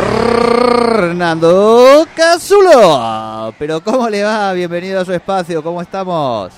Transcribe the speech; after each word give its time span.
Fernando 0.00 2.06
Cazulo. 2.14 3.54
Pero 3.58 3.82
¿cómo 3.82 4.08
le 4.08 4.22
va? 4.22 4.52
Bienvenido 4.52 5.00
a 5.00 5.04
su 5.04 5.12
espacio, 5.12 5.62
¿cómo 5.62 5.82
estamos? 5.82 6.52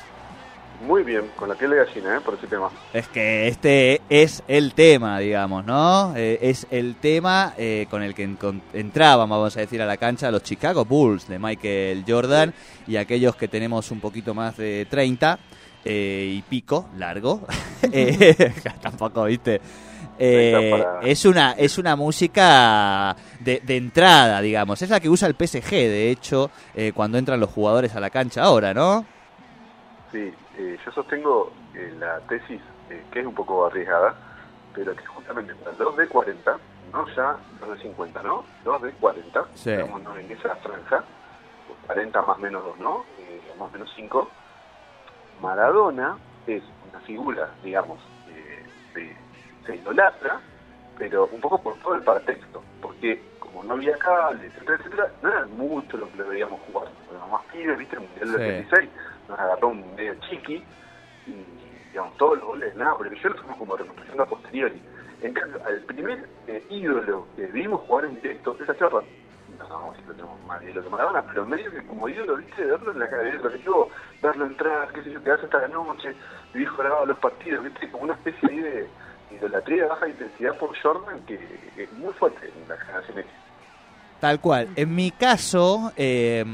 Muy 0.87 1.05
bien, 1.05 1.31
con 1.37 1.49
la 1.49 1.55
piel 1.55 1.71
de 1.71 1.77
gallina, 1.77 2.17
¿eh? 2.17 2.21
Por 2.21 2.35
ese 2.35 2.49
tema. 2.49 2.69
Es 2.93 3.07
que 3.09 3.47
este 3.47 4.01
es 4.09 4.43
el 4.49 4.75
tema, 4.75 5.21
digamos, 5.21 5.65
¿no? 5.65 6.13
Eh, 6.17 6.39
es 6.43 6.67
el 6.71 6.97
tema 6.97 7.55
eh, 7.57 7.87
con 7.89 8.03
el 8.03 8.15
que 8.15 8.29
entraban, 8.73 9.29
vamos 9.29 9.57
a 9.57 9.61
decir, 9.61 9.81
a 9.81 9.87
la 9.87 9.97
cancha 9.97 10.31
los 10.31 10.43
Chicago 10.43 10.85
Bulls 10.85 11.29
de 11.29 11.39
Michael 11.39 12.05
Jordan 12.07 12.53
y 12.87 12.97
aquellos 12.97 13.37
que 13.37 13.49
tenemos 13.49 13.91
un 13.93 14.01
poquito 14.01 14.35
más 14.35 14.57
de 14.57 14.87
30 14.91 15.39
eh, 15.85 16.35
y 16.37 16.43
pico, 16.43 16.89
largo. 16.97 17.47
tampoco, 18.83 19.25
¿viste? 19.25 19.61
Eh, 20.19 20.85
es 21.03 21.25
una 21.25 21.53
es 21.53 21.79
una 21.79 21.97
música 21.97 23.17
de, 23.41 23.63
entrada, 23.67 24.41
digamos. 24.41 24.81
Es 24.83 24.91
la 24.91 25.01
que 25.01 25.09
usa 25.09 25.29
el 25.29 25.35
PSG, 25.35 25.71
de 25.71 26.11
hecho, 26.11 26.51
eh, 26.75 26.93
cuando 26.95 27.19
entran 27.19 27.41
los 27.41 27.51
jugadores 27.51 27.95
a 27.97 28.01
la 28.01 28.11
cancha 28.11 28.43
ahora, 28.43 28.75
¿no? 28.75 29.05
Sí, 30.11 30.33
eh, 30.59 30.79
yo 30.85 30.93
sostengo 30.93 31.53
la 31.99 32.21
tesis, 32.21 32.61
que 33.11 33.21
es 33.21 33.27
un 33.27 33.35
poco 33.35 33.67
arriesgada, 33.67 34.15
pero 34.75 34.95
que 34.95 35.05
justamente 35.07 35.55
para 35.55 35.73
2 35.77 35.97
de 35.97 36.07
40, 36.07 36.59
no 36.93 37.07
ya 37.17 37.37
2 37.61 37.77
de 37.77 37.83
50, 37.83 38.23
¿no? 38.23 38.45
2 38.65 38.83
de 38.83 38.93
40, 38.93 39.47
sí. 39.55 39.71
digamos, 39.71 40.03
en 40.19 40.31
esa 40.31 40.55
franja, 40.57 41.05
40 41.87 42.23
más 42.23 42.39
menos 42.39 42.63
2, 42.65 42.79
¿no? 42.79 43.05
más 43.59 43.69
o 43.69 43.73
menos 43.73 43.91
5. 43.97 44.31
Maradona 45.41 46.19
es 46.47 46.63
una 46.91 47.01
figura, 47.01 47.51
digamos, 47.65 47.99
de 48.95 49.17
se 49.67 49.77
idolatra, 49.77 50.41
pero 50.99 51.29
un 51.33 51.41
poco 51.41 51.61
por 51.63 51.77
todo 51.79 51.95
el 51.95 52.03
partexto, 52.03 52.63
porque 52.81 53.21
como 53.39 53.65
no 53.65 53.75
había 53.75 53.97
cable, 53.99 54.47
etcétera, 54.47 54.77
etcétera, 54.79 55.13
no 55.23 55.29
era 55.29 55.47
mucho 55.47 55.97
lo 55.97 56.11
que 56.11 56.19
le 56.19 56.23
veíamos 56.25 56.61
jugar. 56.67 56.89
Pero 57.09 57.27
más 57.29 57.43
pibes, 57.53 57.79
viste, 57.79 57.97
el 57.97 58.03
Mundial 58.03 58.33
del 58.33 58.41
86, 58.41 58.91
nos 59.29 59.39
agarró 59.39 59.69
un 59.69 59.95
medio 59.95 60.15
chiqui, 60.29 60.65
y 61.27 61.45
digamos, 61.91 62.17
todos 62.17 62.39
los 62.39 62.47
goles, 62.47 62.75
nada, 62.77 62.97
porque 62.97 63.17
yo 63.17 63.29
lo 63.29 63.39
hacemos 63.39 63.57
como 63.57 63.77
reconstrucción 63.77 64.21
a 64.21 64.27
posteriori. 64.27 64.83
En 65.23 65.35
cambio, 65.35 65.61
al 65.65 65.81
primer 65.83 66.29
eh, 66.49 66.65
ídolo 66.71 67.29
que 67.37 67.47
vimos 67.47 67.81
jugar 67.83 68.07
en 68.07 68.17
directo, 68.17 68.57
esa 68.61 68.77
chorra, 68.77 69.03
no, 69.59 69.69
no, 69.69 69.95
si 69.95 70.03
lo 70.03 70.15
tenemos 70.15 70.43
más 70.47 70.65
lo 70.65 70.83
que 70.83 70.89
Maradona, 70.89 71.23
pero 71.23 71.47
medio 71.47 71.71
que 71.71 71.87
como 71.87 72.09
ídolo, 72.09 72.37
viste, 72.37 72.65
verlo 72.65 72.93
en 72.93 72.99
la 72.99 73.09
cabeza, 73.09 73.39
lo 73.43 73.51
que 73.51 73.63
yo, 73.63 73.89
verlo 74.21 74.47
entrar, 74.47 74.93
qué 74.93 75.03
sé 75.03 75.13
yo, 75.13 75.23
quedarse 75.23 75.45
hasta 75.45 75.61
la 75.61 75.69
noche, 75.69 76.15
dijo 76.55 76.77
grababa 76.77 77.07
los 77.07 77.19
partidos, 77.19 77.65
viste, 77.65 77.91
como 77.91 78.05
una 78.05 78.15
especie 78.15 78.49
ahí 78.49 78.59
de 78.59 78.89
de 79.77 79.87
baja 79.87 80.09
intensidad 80.09 80.57
por 80.59 80.77
Jordan 80.81 81.21
que, 81.27 81.35
es 81.77 81.93
muy 81.93 82.13
fuerte 82.15 82.47
en 82.47 82.69
la 82.69 82.77
generación 82.77 83.25
Tal 84.21 84.41
cual. 84.41 84.69
En 84.77 84.95
mi 84.95 85.11
caso, 85.11 85.93
eh, 85.97 86.45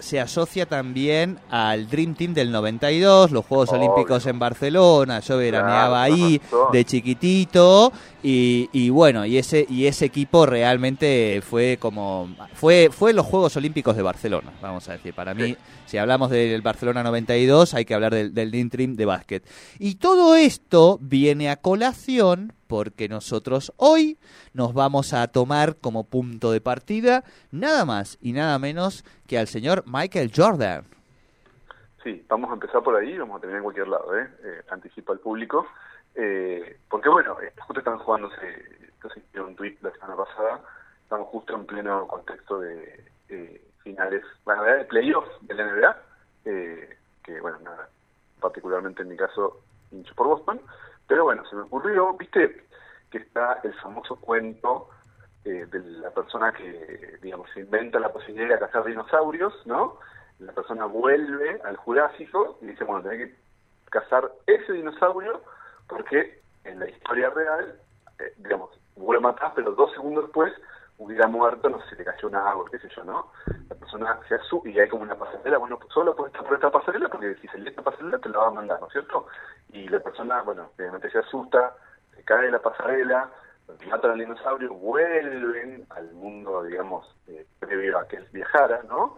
se 0.00 0.18
asocia 0.18 0.66
también 0.66 1.38
al 1.50 1.88
Dream 1.88 2.14
Team 2.14 2.34
del 2.34 2.50
92, 2.50 3.30
los 3.30 3.44
Juegos 3.44 3.70
Olímpicos 3.70 4.26
en 4.26 4.38
Barcelona, 4.38 5.20
yo 5.20 5.36
veraneaba 5.36 6.02
ahí 6.02 6.40
de 6.72 6.84
chiquitito 6.84 7.92
y, 8.22 8.90
bueno, 8.90 9.24
y 9.24 9.38
ese 9.38 9.66
y 9.68 9.86
ese 9.86 10.06
equipo 10.06 10.46
realmente 10.46 11.42
fue 11.42 11.76
como 11.78 12.28
fue 12.54 12.90
fue 12.90 13.12
los 13.12 13.26
Juegos 13.26 13.56
Olímpicos 13.56 13.96
de 13.96 14.02
Barcelona, 14.02 14.52
vamos 14.60 14.88
a 14.88 14.92
decir, 14.92 15.14
para 15.14 15.34
mí 15.34 15.56
si 15.86 15.98
hablamos 15.98 16.30
del 16.30 16.62
Barcelona 16.62 17.02
92 17.02 17.74
hay 17.74 17.84
que 17.84 17.94
hablar 17.94 18.14
del, 18.14 18.34
del 18.34 18.50
Dream 18.50 18.70
Team 18.70 18.96
de 18.96 19.04
básquet. 19.04 19.46
Y 19.78 19.96
todo 19.96 20.34
esto 20.34 20.98
viene 21.00 21.50
a 21.50 21.56
colación 21.56 22.52
porque 22.70 23.08
nosotros 23.08 23.72
hoy 23.78 24.16
nos 24.54 24.74
vamos 24.74 25.12
a 25.12 25.26
tomar 25.26 25.74
como 25.74 26.04
punto 26.04 26.52
de 26.52 26.60
partida 26.60 27.24
nada 27.50 27.84
más 27.84 28.16
y 28.20 28.32
nada 28.32 28.60
menos 28.60 29.04
que 29.26 29.38
al 29.38 29.48
señor 29.48 29.82
Michael 29.86 30.30
Jordan. 30.32 30.84
Sí, 32.04 32.24
vamos 32.28 32.48
a 32.48 32.54
empezar 32.54 32.80
por 32.84 32.94
ahí, 32.94 33.18
vamos 33.18 33.38
a 33.38 33.40
terminar 33.40 33.58
en 33.58 33.64
cualquier 33.64 33.88
lado, 33.88 34.16
¿eh? 34.16 34.30
eh 34.44 34.62
anticipa 34.70 35.12
al 35.12 35.18
público. 35.18 35.66
Eh, 36.14 36.78
porque 36.88 37.08
bueno, 37.08 37.40
eh, 37.42 37.52
justo 37.58 37.80
están 37.80 37.98
jugándose, 37.98 38.64
entonces 38.94 39.20
un 39.34 39.56
tweet 39.56 39.76
la 39.82 39.90
semana 39.90 40.14
pasada, 40.14 40.60
estamos 41.02 41.26
justo 41.26 41.56
en 41.56 41.66
pleno 41.66 42.06
contexto 42.06 42.60
de 42.60 43.04
finales, 43.82 44.22
bueno, 44.44 44.62
de 44.62 44.84
playoffs 44.84 45.30
de 45.40 45.54
la 45.54 45.66
NBA, 45.66 45.96
que 47.24 47.40
bueno, 47.40 47.58
nada, 47.64 47.88
particularmente 48.40 49.02
en 49.02 49.08
mi 49.08 49.16
caso, 49.16 49.60
hincho 49.90 50.14
por 50.14 50.28
Boston, 50.28 50.60
pero 51.10 51.24
bueno, 51.24 51.44
se 51.50 51.56
me 51.56 51.62
ocurrió, 51.62 52.12
viste, 52.12 52.68
que 53.10 53.18
está 53.18 53.58
el 53.64 53.74
famoso 53.80 54.14
cuento 54.14 54.90
eh, 55.44 55.66
de 55.68 55.80
la 55.98 56.10
persona 56.10 56.52
que, 56.52 57.18
digamos, 57.20 57.50
inventa 57.56 57.98
la 57.98 58.12
posibilidad 58.12 58.50
de 58.50 58.60
cazar 58.60 58.84
dinosaurios, 58.84 59.52
¿no? 59.66 59.98
La 60.38 60.52
persona 60.52 60.84
vuelve 60.84 61.60
al 61.64 61.76
Jurásico 61.78 62.58
y 62.62 62.66
dice, 62.66 62.84
bueno, 62.84 63.02
tenés 63.02 63.26
que 63.28 63.36
cazar 63.90 64.30
ese 64.46 64.72
dinosaurio 64.72 65.42
porque 65.88 66.42
en 66.62 66.78
la 66.78 66.88
historia 66.88 67.30
real, 67.30 67.80
eh, 68.20 68.32
digamos, 68.36 68.70
vuelve 68.94 69.18
a 69.18 69.32
matar, 69.32 69.52
pero 69.56 69.72
dos 69.72 69.90
segundos 69.90 70.26
después 70.26 70.52
hubiera 71.00 71.26
muerto, 71.26 71.68
no 71.70 71.80
sé, 71.80 71.90
si 71.90 71.96
le 71.96 72.04
cayó 72.04 72.28
una 72.28 72.50
agua, 72.50 72.66
qué 72.70 72.78
sé 72.78 72.88
yo, 72.94 73.02
¿no? 73.04 73.32
La 73.68 73.74
persona 73.74 74.18
se 74.28 74.34
asusta 74.34 74.68
y 74.68 74.78
hay 74.78 74.88
como 74.88 75.02
una 75.02 75.16
pasarela, 75.16 75.56
bueno, 75.56 75.78
solo 75.92 76.14
esta, 76.26 76.42
por 76.42 76.54
esta 76.54 76.70
pasarela, 76.70 77.08
porque 77.08 77.34
si 77.36 77.48
se 77.48 77.58
lee 77.58 77.70
esta 77.70 77.82
pasarela 77.82 78.18
te 78.18 78.28
la 78.28 78.38
va 78.38 78.48
a 78.48 78.50
mandar, 78.50 78.78
¿no 78.80 78.86
es 78.86 78.92
cierto? 78.92 79.26
Y 79.72 79.88
la 79.88 80.00
persona, 80.00 80.42
bueno, 80.42 80.70
obviamente 80.76 81.10
se 81.10 81.18
asusta, 81.18 81.74
se 82.14 82.22
cae 82.22 82.44
de 82.44 82.50
la 82.50 82.58
pasarela, 82.60 83.30
matan 83.88 84.10
al 84.10 84.18
dinosaurio, 84.18 84.74
vuelven 84.74 85.86
al 85.90 86.12
mundo, 86.12 86.62
digamos, 86.64 87.06
eh, 87.28 87.46
previo 87.58 87.98
a 87.98 88.06
que 88.06 88.16
él 88.16 88.28
viajara, 88.32 88.82
¿no? 88.88 89.16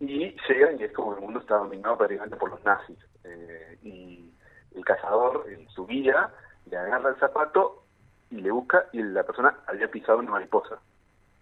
Y 0.00 0.34
llegan 0.48 0.80
y 0.80 0.84
es 0.84 0.92
como 0.92 1.14
el 1.14 1.20
mundo 1.20 1.38
está 1.38 1.58
dominado 1.58 1.96
prácticamente 1.96 2.36
por 2.36 2.50
los 2.50 2.64
nazis. 2.64 2.98
Eh, 3.22 3.78
y 3.82 4.32
el 4.74 4.84
cazador, 4.84 5.44
en 5.48 5.68
su 5.68 5.86
guía, 5.86 6.30
le 6.66 6.76
agarra 6.76 7.10
el 7.10 7.16
zapato 7.16 7.84
y 8.30 8.40
le 8.40 8.50
busca 8.50 8.86
y 8.92 9.02
la 9.02 9.22
persona 9.22 9.58
había 9.66 9.90
pisado 9.90 10.18
una 10.18 10.30
mariposa, 10.30 10.78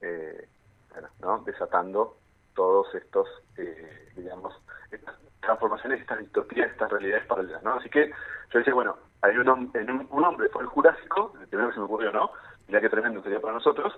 eh, 0.03 0.49
bueno, 0.93 1.09
¿no? 1.21 1.39
desatando 1.45 2.17
todos 2.55 2.93
estos, 2.95 3.29
eh, 3.57 4.11
digamos, 4.17 4.55
estas 4.91 5.15
transformaciones, 5.41 6.01
estas 6.01 6.19
distopías, 6.19 6.71
estas 6.71 6.91
realidades 6.91 7.27
paralelas, 7.27 7.63
¿no? 7.63 7.75
Así 7.75 7.89
que 7.89 8.11
yo 8.53 8.59
decía, 8.59 8.75
bueno, 8.75 8.97
hay 9.23 9.37
un, 9.37 9.71
en 9.75 9.91
un, 9.91 10.09
un 10.11 10.25
hombre, 10.25 10.49
fue 10.49 10.63
el 10.63 10.69
Jurásico, 10.69 11.33
el 11.41 11.47
primero 11.49 11.69
que 11.69 11.75
se 11.75 11.81
me 11.81 11.87
ocurrió, 11.87 12.13
¿no? 12.13 12.31
Mirá 12.67 12.81
qué 12.81 12.89
tremendo 12.89 13.23
sería 13.23 13.41
para 13.41 13.55
nosotros, 13.55 13.95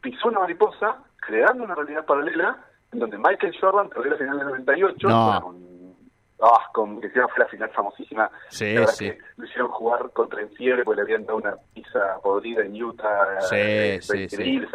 pisó 0.00 0.28
una 0.28 0.40
mariposa, 0.40 0.98
creando 1.20 1.64
una 1.64 1.74
realidad 1.74 2.04
paralela, 2.04 2.58
en 2.92 2.98
donde 2.98 3.16
Michael 3.18 3.56
Jordan 3.58 3.88
perdió 3.88 4.10
la 4.12 4.18
final 4.18 4.38
del 4.38 4.48
98, 4.48 5.08
No. 5.08 5.40
con, 5.40 5.96
ah, 6.42 6.68
con, 6.74 7.00
que 7.00 7.06
encima 7.06 7.28
fue 7.28 7.44
la 7.44 7.50
final 7.50 7.70
famosísima, 7.70 8.30
Sí, 8.48 8.74
la 8.74 8.80
verdad 8.80 8.94
sí. 8.94 9.10
que 9.12 9.18
lo 9.36 9.44
hicieron 9.46 9.68
jugar 9.70 10.10
contra 10.10 10.42
en 10.42 10.50
fiebre 10.50 10.84
porque 10.84 10.96
le 10.96 11.02
habían 11.02 11.24
dado 11.24 11.38
una 11.38 11.54
pizza 11.72 12.18
podrida 12.22 12.62
en 12.64 12.82
Utah. 12.82 13.40
Sí, 13.42 13.56
eh, 13.56 13.98
sí, 14.02 14.28
final, 14.28 14.68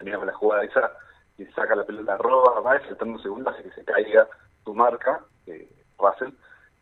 termina 0.00 0.16
con 0.16 0.28
la 0.28 0.32
jugada 0.32 0.64
esa 0.64 0.92
y 1.36 1.44
saca 1.46 1.74
la 1.74 1.84
pelota, 1.84 2.16
roba, 2.16 2.60
va 2.60 2.80
faltando 2.80 3.18
segundos 3.18 3.52
hace 3.52 3.64
que 3.64 3.74
se 3.74 3.84
caiga 3.84 4.26
su 4.64 4.74
marca, 4.74 5.20
eh, 5.46 5.68
Russell. 5.98 6.32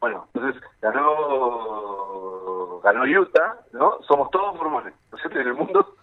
Bueno, 0.01 0.29
entonces 0.33 0.63
ganó 0.81 2.81
ganó 2.81 3.21
Utah, 3.21 3.57
¿no? 3.73 4.01
Somos 4.07 4.31
todos 4.31 4.55
mormones, 4.55 4.95
¿no 5.11 5.19
es 5.19 5.23
cierto? 5.23 5.41
En 5.41 5.49
el 5.49 5.55
mundo 5.55 5.97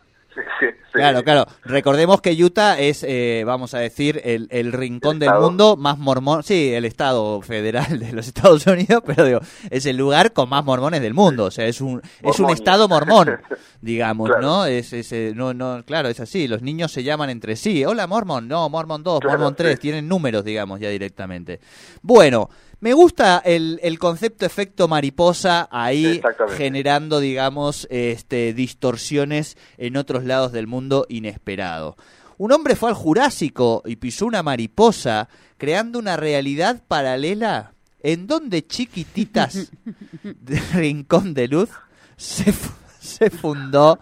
Claro, 0.91 1.23
claro. 1.23 1.45
Recordemos 1.63 2.21
que 2.21 2.31
Utah 2.43 2.79
es, 2.79 3.03
eh, 3.07 3.43
vamos 3.45 3.73
a 3.73 3.79
decir, 3.79 4.21
el, 4.23 4.47
el 4.51 4.71
rincón 4.71 5.15
El 5.15 5.19
del 5.19 5.27
estado. 5.29 5.45
mundo 5.45 5.75
más 5.77 5.97
mormón. 5.97 6.43
Sí, 6.43 6.73
el 6.73 6.85
estado 6.85 7.41
federal 7.41 7.99
de 7.99 8.11
los 8.13 8.27
Estados 8.29 8.65
Unidos, 8.67 9.01
pero 9.05 9.25
digo, 9.25 9.39
es 9.69 9.85
el 9.85 9.97
lugar 9.97 10.33
con 10.33 10.49
más 10.49 10.63
mormones 10.63 11.01
del 11.01 11.13
mundo. 11.13 11.45
O 11.45 11.51
sea, 11.51 11.65
es 11.65 11.81
un, 11.81 12.01
es 12.21 12.39
un 12.39 12.49
estado 12.49 12.87
mormón, 12.87 13.39
digamos, 13.81 14.29
Claro. 14.29 14.41
¿no? 14.41 14.65
Es, 14.65 14.93
es, 14.93 15.11
eh, 15.11 15.33
no, 15.35 15.53
no, 15.53 15.83
claro, 15.85 16.09
es 16.09 16.19
así. 16.19 16.47
Los 16.47 16.61
niños 16.61 16.91
se 16.91 17.03
llaman 17.03 17.29
entre 17.29 17.55
sí. 17.55 17.83
Hola, 17.85 18.07
Mormon. 18.07 18.47
No, 18.47 18.69
Mormon 18.69 19.03
2, 19.03 19.19
Claro, 19.19 19.37
Mormon 19.37 19.55
3. 19.55 19.73
sí. 19.75 19.81
Tienen 19.81 20.07
números, 20.07 20.43
digamos, 20.45 20.79
ya 20.79 20.89
directamente. 20.89 21.59
Bueno. 22.01 22.49
Me 22.79 22.93
gusta 22.93 23.41
el, 23.43 23.79
el 23.83 23.99
concepto 23.99 24.45
efecto 24.45 24.87
mariposa 24.87 25.67
ahí 25.71 26.21
generando, 26.55 27.19
digamos, 27.19 27.87
este, 27.89 28.53
distorsiones 28.53 29.57
en 29.77 29.97
otros 29.97 30.25
lados 30.25 30.51
del 30.51 30.67
mundo 30.67 31.05
inesperado. 31.09 31.95
Un 32.37 32.51
hombre 32.51 32.75
fue 32.75 32.89
al 32.89 32.95
Jurásico 32.95 33.81
y 33.85 33.95
pisó 33.95 34.25
una 34.25 34.43
mariposa, 34.43 35.29
creando 35.57 35.99
una 35.99 36.17
realidad 36.17 36.83
paralela 36.87 37.73
en 37.99 38.27
donde 38.27 38.67
chiquititas 38.67 39.71
de 40.23 40.59
Rincón 40.73 41.33
de 41.33 41.47
Luz 41.47 41.69
se, 42.17 42.51
se 42.99 43.29
fundó 43.29 43.99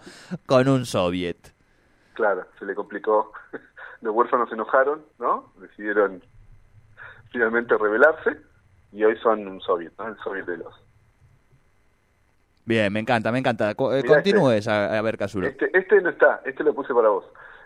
con 0.48 0.68
un 0.68 0.86
soviet. 0.86 1.54
Claro, 2.14 2.48
se 2.58 2.66
le 2.66 2.74
complicó. 2.74 3.32
Los 4.02 4.14
huérfanos 4.16 4.50
se 4.50 4.56
enojaron, 4.56 5.06
¿no? 5.20 5.54
Decidieron 5.60 6.24
finalmente 7.32 7.78
rebelarse 7.78 8.42
y 8.94 9.04
hoy 9.04 9.18
son 9.18 9.48
un 9.48 9.60
soviet, 9.62 9.92
¿no? 9.98 10.08
El 10.08 10.18
soviet 10.20 10.46
de 10.46 10.58
los. 10.58 10.74
Bien, 12.66 12.94
me 12.94 13.00
encanta, 13.00 13.32
me 13.32 13.40
encanta. 13.40 13.72
Eh, 13.72 13.76
Continúes 13.76 14.68
a, 14.68 14.98
a 14.98 15.02
ver, 15.02 15.18
Casulo. 15.18 15.48
Este, 15.48 15.70
este 15.78 16.02
no 16.02 16.10
está, 16.10 16.42
este 16.46 16.64
lo 16.64 16.74
puse 16.74 16.94
para 16.94 17.10
vos. 17.10 17.26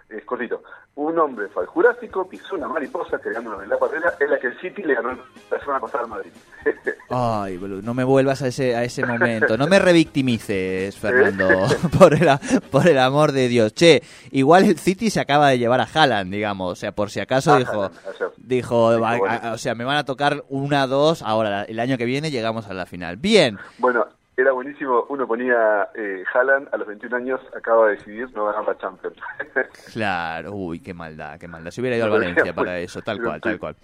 Es 0.10 0.24
cortito. 0.24 0.64
Un 0.96 1.20
hombre 1.20 1.48
fue 1.50 1.64
al 1.64 1.68
Jurásico, 1.68 2.28
pisó 2.30 2.56
una 2.56 2.68
mariposa 2.70 3.20
creando 3.20 3.50
una 3.50 3.58
realidad 3.60 3.78
paralela 3.78 4.14
en 4.20 4.32
la 4.32 4.40
que 4.40 4.48
el 4.48 4.60
City 4.60 4.82
le 4.84 4.96
ganó 4.96 5.10
la 5.52 5.60
semana 5.60 5.80
pasada 5.82 6.06
al 6.06 6.10
Madrid. 6.10 6.32
Ay, 7.10 7.58
boludo, 7.58 7.82
no 7.82 7.94
me 7.94 8.04
vuelvas 8.04 8.42
a 8.42 8.48
ese, 8.48 8.76
a 8.76 8.84
ese 8.84 9.06
momento. 9.06 9.58
No 9.58 9.68
me 9.68 9.80
revictimices, 10.28 10.98
Fernando, 10.98 11.68
por 12.00 12.14
el, 12.14 12.30
por 12.72 12.88
el 12.88 12.98
amor 13.00 13.32
de 13.34 13.48
Dios. 13.48 13.74
Che, 13.74 14.02
igual 14.32 14.64
el 14.66 14.78
City 14.80 15.10
se 15.10 15.20
acaba 15.20 15.50
de 15.50 15.60
llevar 15.60 15.82
a 15.82 15.88
Haaland, 15.94 16.32
digamos. 16.32 16.72
O 16.72 16.76
sea, 16.76 16.94
por 16.94 17.10
si 17.12 17.20
acaso 17.20 17.54
Ah, 17.54 17.60
dijo, 17.60 17.72
Haaland, 17.84 17.98
ayer. 18.08 18.30
dijo, 18.38 18.92
Dijo, 18.92 19.02
va- 19.02 19.18
bueno. 19.18 19.40
a- 19.44 19.52
o 19.54 19.58
sea, 19.58 19.76
me 19.76 19.84
van 19.84 19.98
a 19.98 20.06
tocar 20.06 20.44
una, 20.50 20.88
dos. 20.88 21.22
Ahora, 21.22 21.64
el 21.64 21.80
año 21.80 21.98
que 21.98 22.06
viene 22.06 22.32
llegamos 22.32 22.68
a 22.68 22.74
la 22.74 22.86
final. 22.86 23.18
Bien, 23.18 23.58
Bueno, 23.78 24.06
era 24.38 24.52
buenísimo. 24.52 25.06
Uno 25.10 25.28
ponía 25.28 25.90
eh, 25.96 26.24
Haaland 26.34 26.70
a 26.72 26.78
los 26.78 26.88
21 26.88 27.16
años, 27.16 27.42
acaba 27.56 27.88
de 27.88 27.96
decidir 27.96 28.30
no 28.36 28.46
ganar 28.46 28.66
la 28.66 28.78
Champions. 28.78 29.18
claro. 29.94 30.54
Uy, 30.54 30.80
qué 30.80 30.94
maldad, 30.94 31.40
qué 31.40 31.48
maldad. 31.48 31.72
Se 31.72 31.82
hubiera 31.82 31.98
ido 31.98 32.06
al 32.06 32.12
Valencia 32.12 32.54
para 32.54 32.80
eso, 32.80 33.02
tal 33.02 33.18
sí, 33.18 33.24
cual, 33.24 33.36
sí. 33.36 33.42
tal 33.42 33.60
cual. 33.60 33.76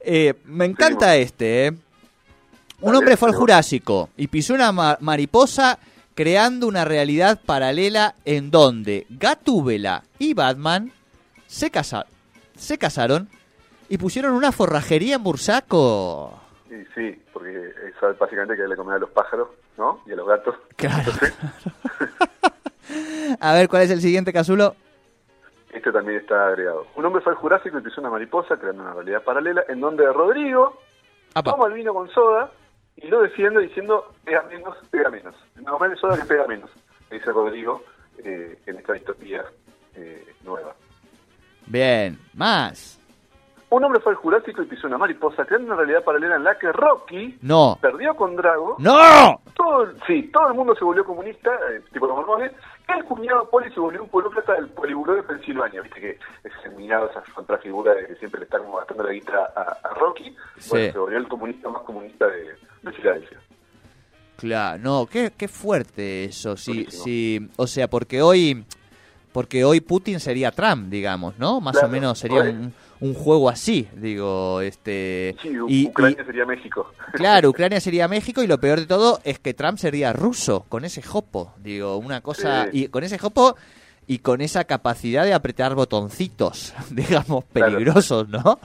Eh, 0.00 0.34
me 0.46 0.64
encanta 0.64 1.14
este, 1.16 1.66
¿eh? 1.68 1.72
Un 2.80 2.96
hombre 2.96 3.16
fue 3.16 3.28
al. 3.28 3.34
Jurásico 3.36 4.08
y 4.16 4.26
pisó 4.28 4.54
una 4.54 4.72
ma- 4.72 4.96
mariposa 5.00 5.78
creando 6.14 6.66
una 6.66 6.84
realidad 6.84 7.38
paralela 7.44 8.14
en 8.24 8.50
donde 8.50 9.06
Gatúbela 9.10 10.02
y 10.18 10.32
Batman 10.34 10.90
se, 11.46 11.70
casa- 11.70 12.06
se 12.56 12.78
casaron 12.78 13.28
y 13.90 13.98
pusieron 13.98 14.32
una 14.32 14.50
forrajería 14.52 15.16
en 15.16 15.22
Bursaco. 15.22 16.40
y 16.70 16.82
sí, 16.94 17.22
porque 17.32 17.50
es 17.54 18.18
básicamente 18.18 18.56
que 18.56 18.66
le 18.66 18.76
comer 18.76 18.96
a 18.96 18.98
los 19.00 19.10
pájaros, 19.10 19.48
¿no? 19.80 20.00
Y 20.06 20.12
a 20.12 20.16
los 20.16 20.28
gatos. 20.28 20.54
Claro. 20.76 20.98
Entonces, 20.98 21.34
A 23.40 23.54
ver, 23.54 23.68
¿cuál 23.68 23.82
es 23.82 23.90
el 23.90 24.00
siguiente, 24.00 24.32
Casulo? 24.32 24.74
este 25.72 25.92
también 25.92 26.18
está 26.18 26.48
agregado. 26.48 26.86
Un 26.96 27.04
hombre 27.06 27.22
fue 27.22 27.32
al 27.32 27.38
Jurásico 27.38 27.78
y 27.78 27.82
pisó 27.82 28.00
una 28.00 28.10
mariposa 28.10 28.56
creando 28.56 28.82
una 28.82 28.92
realidad 28.92 29.22
paralela 29.22 29.62
en 29.68 29.80
donde 29.80 30.04
Rodrigo 30.12 30.78
Apa. 31.34 31.52
toma 31.52 31.68
el 31.68 31.74
vino 31.74 31.94
con 31.94 32.10
soda 32.10 32.50
y 32.96 33.06
lo 33.08 33.22
defiende 33.22 33.60
diciendo 33.60 34.12
pega 34.24 34.42
menos, 34.42 34.76
pega 34.90 35.10
menos. 35.10 35.34
No 35.64 35.78
vale 35.78 35.96
soda 35.96 36.16
que 36.18 36.24
pega 36.24 36.46
menos, 36.46 36.70
dice 37.10 37.32
Rodrigo 37.32 37.82
eh, 38.18 38.58
en 38.66 38.76
esta 38.76 38.92
distopía 38.94 39.44
eh, 39.94 40.26
nueva. 40.44 40.74
Bien, 41.66 42.18
más. 42.34 42.99
Un 43.70 43.84
hombre 43.84 44.00
fue 44.00 44.12
al 44.12 44.16
Jurásico 44.18 44.62
y 44.62 44.66
pisó 44.66 44.88
una 44.88 44.98
mariposa 44.98 45.44
creando 45.44 45.68
una 45.68 45.76
realidad 45.76 46.02
paralela 46.02 46.34
en 46.36 46.42
la 46.44 46.58
que 46.58 46.72
Rocky 46.72 47.38
No. 47.42 47.78
perdió 47.80 48.14
con 48.16 48.34
Drago. 48.34 48.74
¡No! 48.80 49.40
Todo, 49.54 49.92
sí, 50.08 50.28
todo 50.32 50.48
el 50.48 50.54
mundo 50.54 50.74
se 50.74 50.84
volvió 50.84 51.04
comunista, 51.04 51.50
eh, 51.70 51.80
tipo 51.92 52.06
los 52.08 52.16
mormones. 52.16 52.50
El 52.88 53.04
cuñado 53.04 53.48
Poli 53.48 53.72
se 53.72 53.78
volvió 53.78 54.02
un 54.02 54.08
políglota 54.08 54.54
del 54.54 54.68
poliburó 54.70 55.14
de 55.14 55.22
Pensilvania. 55.22 55.82
Viste 55.82 56.00
que 56.00 56.10
es 56.42 56.52
el 56.64 56.72
cuñado, 56.72 57.08
esa 57.10 57.22
contrafigura 57.32 57.94
de 57.94 58.08
que 58.08 58.16
siempre 58.16 58.40
le 58.40 58.44
está 58.46 58.58
como 58.58 58.76
gastando 58.78 59.04
la 59.04 59.12
guita 59.12 59.52
a, 59.54 59.88
a 59.88 59.94
Rocky. 59.94 60.30
Bueno, 60.68 60.86
Sí. 60.86 60.90
se 60.92 60.98
volvió 60.98 61.18
el 61.18 61.28
comunista 61.28 61.68
más 61.68 61.82
comunista 61.82 62.26
de, 62.26 62.56
de 62.82 62.92
Filadelfia. 62.92 63.38
Claro, 64.36 64.78
no, 64.82 65.06
qué, 65.06 65.32
qué 65.36 65.46
fuerte 65.48 66.24
eso, 66.24 66.56
sí, 66.56 66.86
sí, 66.88 67.46
o 67.56 67.66
sea, 67.66 67.88
porque 67.88 68.22
hoy, 68.22 68.64
porque 69.32 69.64
hoy 69.64 69.80
Putin 69.82 70.18
sería 70.18 70.50
Trump, 70.50 70.88
digamos, 70.88 71.38
¿no? 71.38 71.60
Más 71.60 71.80
o 71.82 71.88
menos 71.88 72.18
sería 72.18 72.40
un, 72.44 72.72
un 73.00 73.14
juego 73.14 73.48
así, 73.48 73.88
digo, 73.96 74.60
este, 74.60 75.34
Sí, 75.42 75.50
y, 75.68 75.86
Ucrania 75.88 76.18
y- 76.22 76.24
sería 76.26 76.44
México. 76.46 76.92
claro, 77.14 77.48
Ucrania 77.50 77.80
sería 77.80 78.08
México 78.08 78.42
y 78.42 78.46
lo 78.46 78.60
peor 78.60 78.80
de 78.80 78.86
todo 78.86 79.20
es 79.24 79.38
que 79.38 79.54
Trump 79.54 79.78
sería 79.78 80.12
ruso, 80.12 80.66
con 80.68 80.84
ese 80.84 81.00
jopo, 81.02 81.54
digo, 81.62 81.96
una 81.96 82.20
cosa, 82.20 82.64
Sí. 82.70 82.84
y 82.84 82.88
con 82.88 83.02
ese 83.04 83.16
jopo 83.18 83.56
y 84.06 84.18
con 84.18 84.40
esa 84.40 84.64
capacidad 84.64 85.24
de 85.24 85.32
apretar 85.32 85.74
botoncitos, 85.74 86.74
digamos, 86.90 87.44
Claro. 87.52 87.72
peligrosos, 87.72 88.28
¿no? 88.28 88.58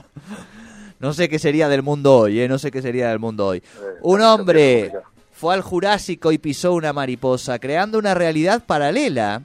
No 0.98 1.12
sé 1.12 1.28
qué 1.28 1.38
sería 1.38 1.68
del 1.68 1.82
mundo 1.82 2.16
hoy, 2.16 2.40
¿eh? 2.40 2.48
No 2.48 2.58
sé 2.58 2.70
qué 2.70 2.80
sería 2.82 3.10
del 3.10 3.18
mundo 3.18 3.46
hoy. 3.46 3.58
Eh, 3.58 3.62
Un 4.02 4.22
hombre 4.22 4.92
fue 5.32 5.54
al 5.54 5.60
Jurásico 5.62 6.32
y 6.32 6.38
pisó 6.38 6.72
una 6.74 6.92
mariposa, 6.92 7.58
creando 7.58 7.98
una 7.98 8.14
realidad 8.14 8.64
paralela 8.66 9.42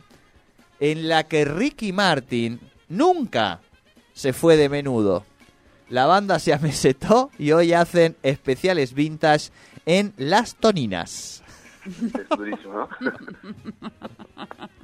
en 0.79 1.07
la 1.09 1.23
que 1.27 1.43
Ricky 1.45 1.91
Martin 1.91 2.59
nunca 2.89 3.59
se 4.21 4.33
fue 4.33 4.55
de 4.55 4.69
menudo. 4.69 5.25
La 5.89 6.05
banda 6.05 6.37
se 6.37 6.53
amesetó 6.53 7.31
y 7.39 7.53
hoy 7.53 7.73
hacen 7.73 8.15
especiales 8.21 8.93
vintage 8.93 9.49
en 9.87 10.13
Las 10.15 10.53
Toninas. 10.53 11.41
Es 11.87 12.29
durísimo, 12.37 12.87
¿no? 12.99 13.11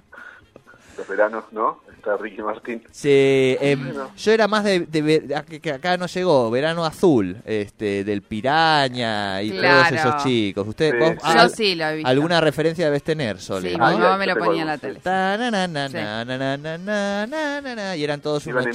los 0.97 1.07
veranos, 1.07 1.45
¿no? 1.51 1.79
Está 1.95 2.17
Ricky 2.17 2.41
Martín. 2.41 2.83
Sí, 2.91 3.09
eh, 3.09 3.77
yo 4.17 4.31
era 4.31 4.47
más 4.47 4.63
de, 4.63 4.81
de, 4.81 5.59
que 5.61 5.71
acá 5.71 5.97
no 5.97 6.07
llegó, 6.07 6.49
verano 6.49 6.85
azul, 6.85 7.37
este, 7.45 8.03
del 8.03 8.21
Piraña 8.21 9.41
y 9.41 9.51
todos 9.51 9.91
esos 9.91 10.23
chicos. 10.23 10.67
Usted, 10.67 10.91
sí. 10.91 10.97
Vos, 10.99 11.09
sí. 11.11 11.17
Al, 11.23 11.49
yo 11.49 11.55
sí 11.55 11.75
lo 11.75 11.85
he 11.85 11.95
visto. 11.97 12.09
Alguna 12.09 12.41
referencia 12.41 12.85
debes 12.85 13.03
tener, 13.03 13.39
Sole. 13.39 13.69
Sí, 13.69 13.75
mi 13.75 13.79
mamá 13.79 14.17
me 14.17 14.27
lo 14.27 14.37
ponía 14.37 14.61
en 14.61 14.67
la 14.67 14.77
tele. 14.77 14.99
Y 17.97 18.03
eran 18.03 18.21
todos 18.21 18.47
unos, 18.47 18.65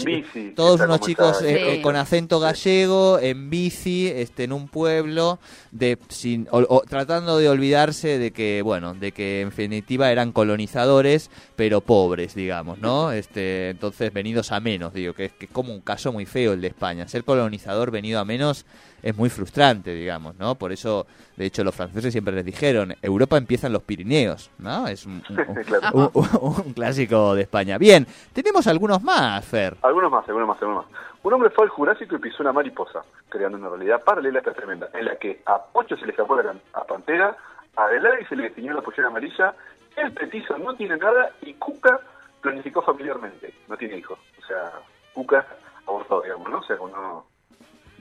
unos 0.81 1.01
chicos 1.01 1.45
con 1.83 1.97
acento 1.97 2.41
gallego, 2.41 3.19
en 3.19 3.51
bici, 3.51 4.09
este, 4.09 4.45
en 4.45 4.53
un 4.53 4.69
pueblo, 4.69 5.39
de 5.71 5.99
sin, 6.09 6.47
o, 6.51 6.59
o, 6.69 6.83
tratando 6.83 7.39
de 7.39 7.49
olvidarse 7.49 8.19
de 8.19 8.31
que, 8.31 8.63
bueno, 8.63 8.95
de 8.95 9.13
que 9.13 9.41
en 9.41 9.51
definitiva 9.51 10.11
eran 10.11 10.33
colonizadores, 10.33 11.31
pero 11.57 11.81
pobres 11.81 12.12
pobres, 12.13 12.35
digamos, 12.35 12.79
¿no? 12.79 13.11
Este, 13.23 13.71
entonces 13.71 14.13
venidos 14.13 14.53
a 14.53 14.61
menos, 14.61 14.93
digo, 14.93 15.15
que 15.15 15.27
es, 15.27 15.33
que 15.33 15.47
es 15.47 15.51
como 15.51 15.73
un 15.73 15.81
caso 15.81 16.13
muy 16.13 16.27
feo 16.27 16.53
el 16.53 16.61
de 16.61 16.69
España. 16.69 17.07
Ser 17.09 17.25
colonizador 17.25 17.91
venido 17.91 18.21
a 18.21 18.25
menos 18.25 18.67
es 19.03 19.17
muy 19.17 19.31
frustrante, 19.31 19.93
digamos, 19.95 20.37
¿no? 20.37 20.55
Por 20.57 20.73
eso, 20.73 21.07
de 21.37 21.47
hecho, 21.47 21.65
los 21.65 21.75
franceses 21.75 22.13
siempre 22.13 22.35
les 22.35 22.45
dijeron, 22.45 22.95
Europa 23.03 23.37
empieza 23.37 23.67
en 23.67 23.73
los 23.73 23.83
Pirineos, 23.83 24.51
¿no? 24.59 24.87
Es 24.87 25.07
un, 25.07 25.23
un- 25.29 25.55
Claro. 25.65 25.89
un- 25.95 26.11
un- 26.15 26.63
un 26.67 26.73
clásico 26.75 27.35
de 27.35 27.43
España. 27.43 27.79
Bien, 27.79 28.07
tenemos 28.33 28.67
algunos 28.67 29.03
más, 29.03 29.45
Fer. 29.45 29.77
Algunos 29.83 30.11
más, 30.11 30.27
algunos 30.29 30.49
más, 30.49 30.61
algunos 30.63 30.87
más. 30.87 31.01
Un 31.23 31.33
hombre 31.33 31.51
fue 31.51 31.65
al 31.65 31.71
Jurásico 31.71 32.17
y 32.17 32.19
pisó 32.19 32.43
una 32.43 32.53
mariposa, 32.53 33.03
creando 33.29 33.57
una 33.57 33.69
realidad 33.69 34.03
paralela 34.05 34.39
a 34.39 34.41
esta 34.41 34.53
tremenda, 34.53 34.89
en 34.93 35.05
la 35.07 35.17
que 35.17 35.41
a 35.47 35.59
Pocho 35.73 35.97
se 35.97 36.05
le 36.05 36.11
escapó 36.11 36.37
la 36.37 36.55
a 36.75 36.85
Pantera, 36.85 37.37
a 37.77 37.87
Delari 37.87 38.25
se 38.27 38.37
le 38.37 38.45
definió 38.45 38.75
la 38.75 38.83
pollera 38.83 39.09
amarilla, 39.09 39.55
el 39.97 40.13
petizo 40.13 40.59
no 40.59 40.75
tiene 40.75 40.97
nada 40.97 41.31
y 41.43 41.55
Cuca 41.55 42.01
planificó 42.41 42.83
familiarmente, 42.83 43.55
no 43.69 43.77
tiene 43.77 43.99
hijos. 43.99 44.19
O 44.43 44.47
sea, 44.47 44.73
Cuca 45.15 45.47
abortó, 45.87 46.23
digamos, 46.23 46.51
¿no? 46.51 46.59
O 46.59 46.63
sea, 46.63 46.77
no, 46.77 47.27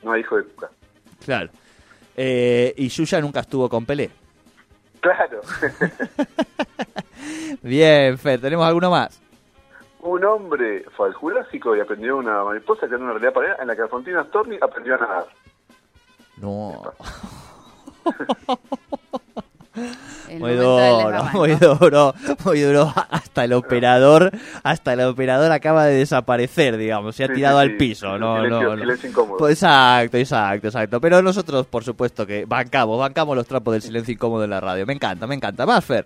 no 0.04 0.12
hay 0.12 0.22
hijo 0.22 0.38
de 0.38 0.44
Cuca. 0.46 0.70
Claro. 1.24 1.50
Eh, 2.16 2.74
y 2.78 2.88
Yuya 2.90 3.22
nunca 3.22 3.42
estuvo 3.42 3.70
con 3.70 3.86
Pelé. 3.86 4.10
Claro. 5.00 5.42
Bien, 7.62 8.18
Fer, 8.18 8.42
¿tenemos 8.42 8.66
alguno 8.66 8.92
más? 8.92 9.22
Un 10.02 10.24
hombre 10.26 10.84
fue 10.96 11.08
al 11.08 11.14
Jurásico 11.14 11.76
y 11.76 11.80
aprendió 11.80 12.18
una 12.18 12.44
mariposa 12.44 12.88
creando 12.88 13.06
una 13.06 13.14
realidad 13.14 13.34
paralela 13.34 13.62
en 13.62 13.68
la 13.68 13.76
que 13.76 13.82
Alfonsina 13.84 14.24
Storni 14.26 14.58
aprendió 14.60 14.96
a 14.96 14.98
nadar. 14.98 15.28
No. 16.38 16.82
Muy 20.38 20.56
duro, 20.56 21.24
muy 21.34 21.52
duro, 21.56 22.14
muy 22.46 22.60
duro. 22.62 22.94
Hasta 23.10 23.46
el 23.46 23.54
operador, 23.54 24.32
hasta 24.64 24.94
el 24.94 25.02
operador 25.02 25.52
acaba 25.52 25.86
de 25.86 25.96
desaparecer, 25.96 26.78
digamos, 26.78 27.16
se 27.16 27.24
ha 27.24 27.28
Sí, 27.28 27.34
tirado 27.36 27.60
sí, 27.60 27.64
al 27.64 27.70
sí. 27.72 27.76
piso. 27.78 28.18
No, 28.18 28.38
Silencio- 28.38 28.62
no, 28.64 28.76
no. 28.76 28.82
silencio 28.82 29.10
incómodo. 29.10 29.38
Pues 29.38 29.54
exacto, 29.54 30.18
exacto, 30.18 30.68
exacto. 30.68 31.02
Pero 31.02 31.22
nosotros, 31.22 31.66
por 31.68 31.84
supuesto, 31.84 32.26
que 32.26 32.46
bancamos, 32.46 33.00
bancamos 33.00 33.36
los 33.36 33.48
trapos 33.48 33.74
del 33.74 33.82
silencio 33.82 34.14
incómodo 34.14 34.44
en 34.44 34.50
la 34.50 34.60
radio. 34.60 34.86
Me 34.86 34.94
encanta, 34.94 35.26
me 35.28 35.36
encanta. 35.36 35.66
Más, 35.66 35.84
Fer. 35.86 36.06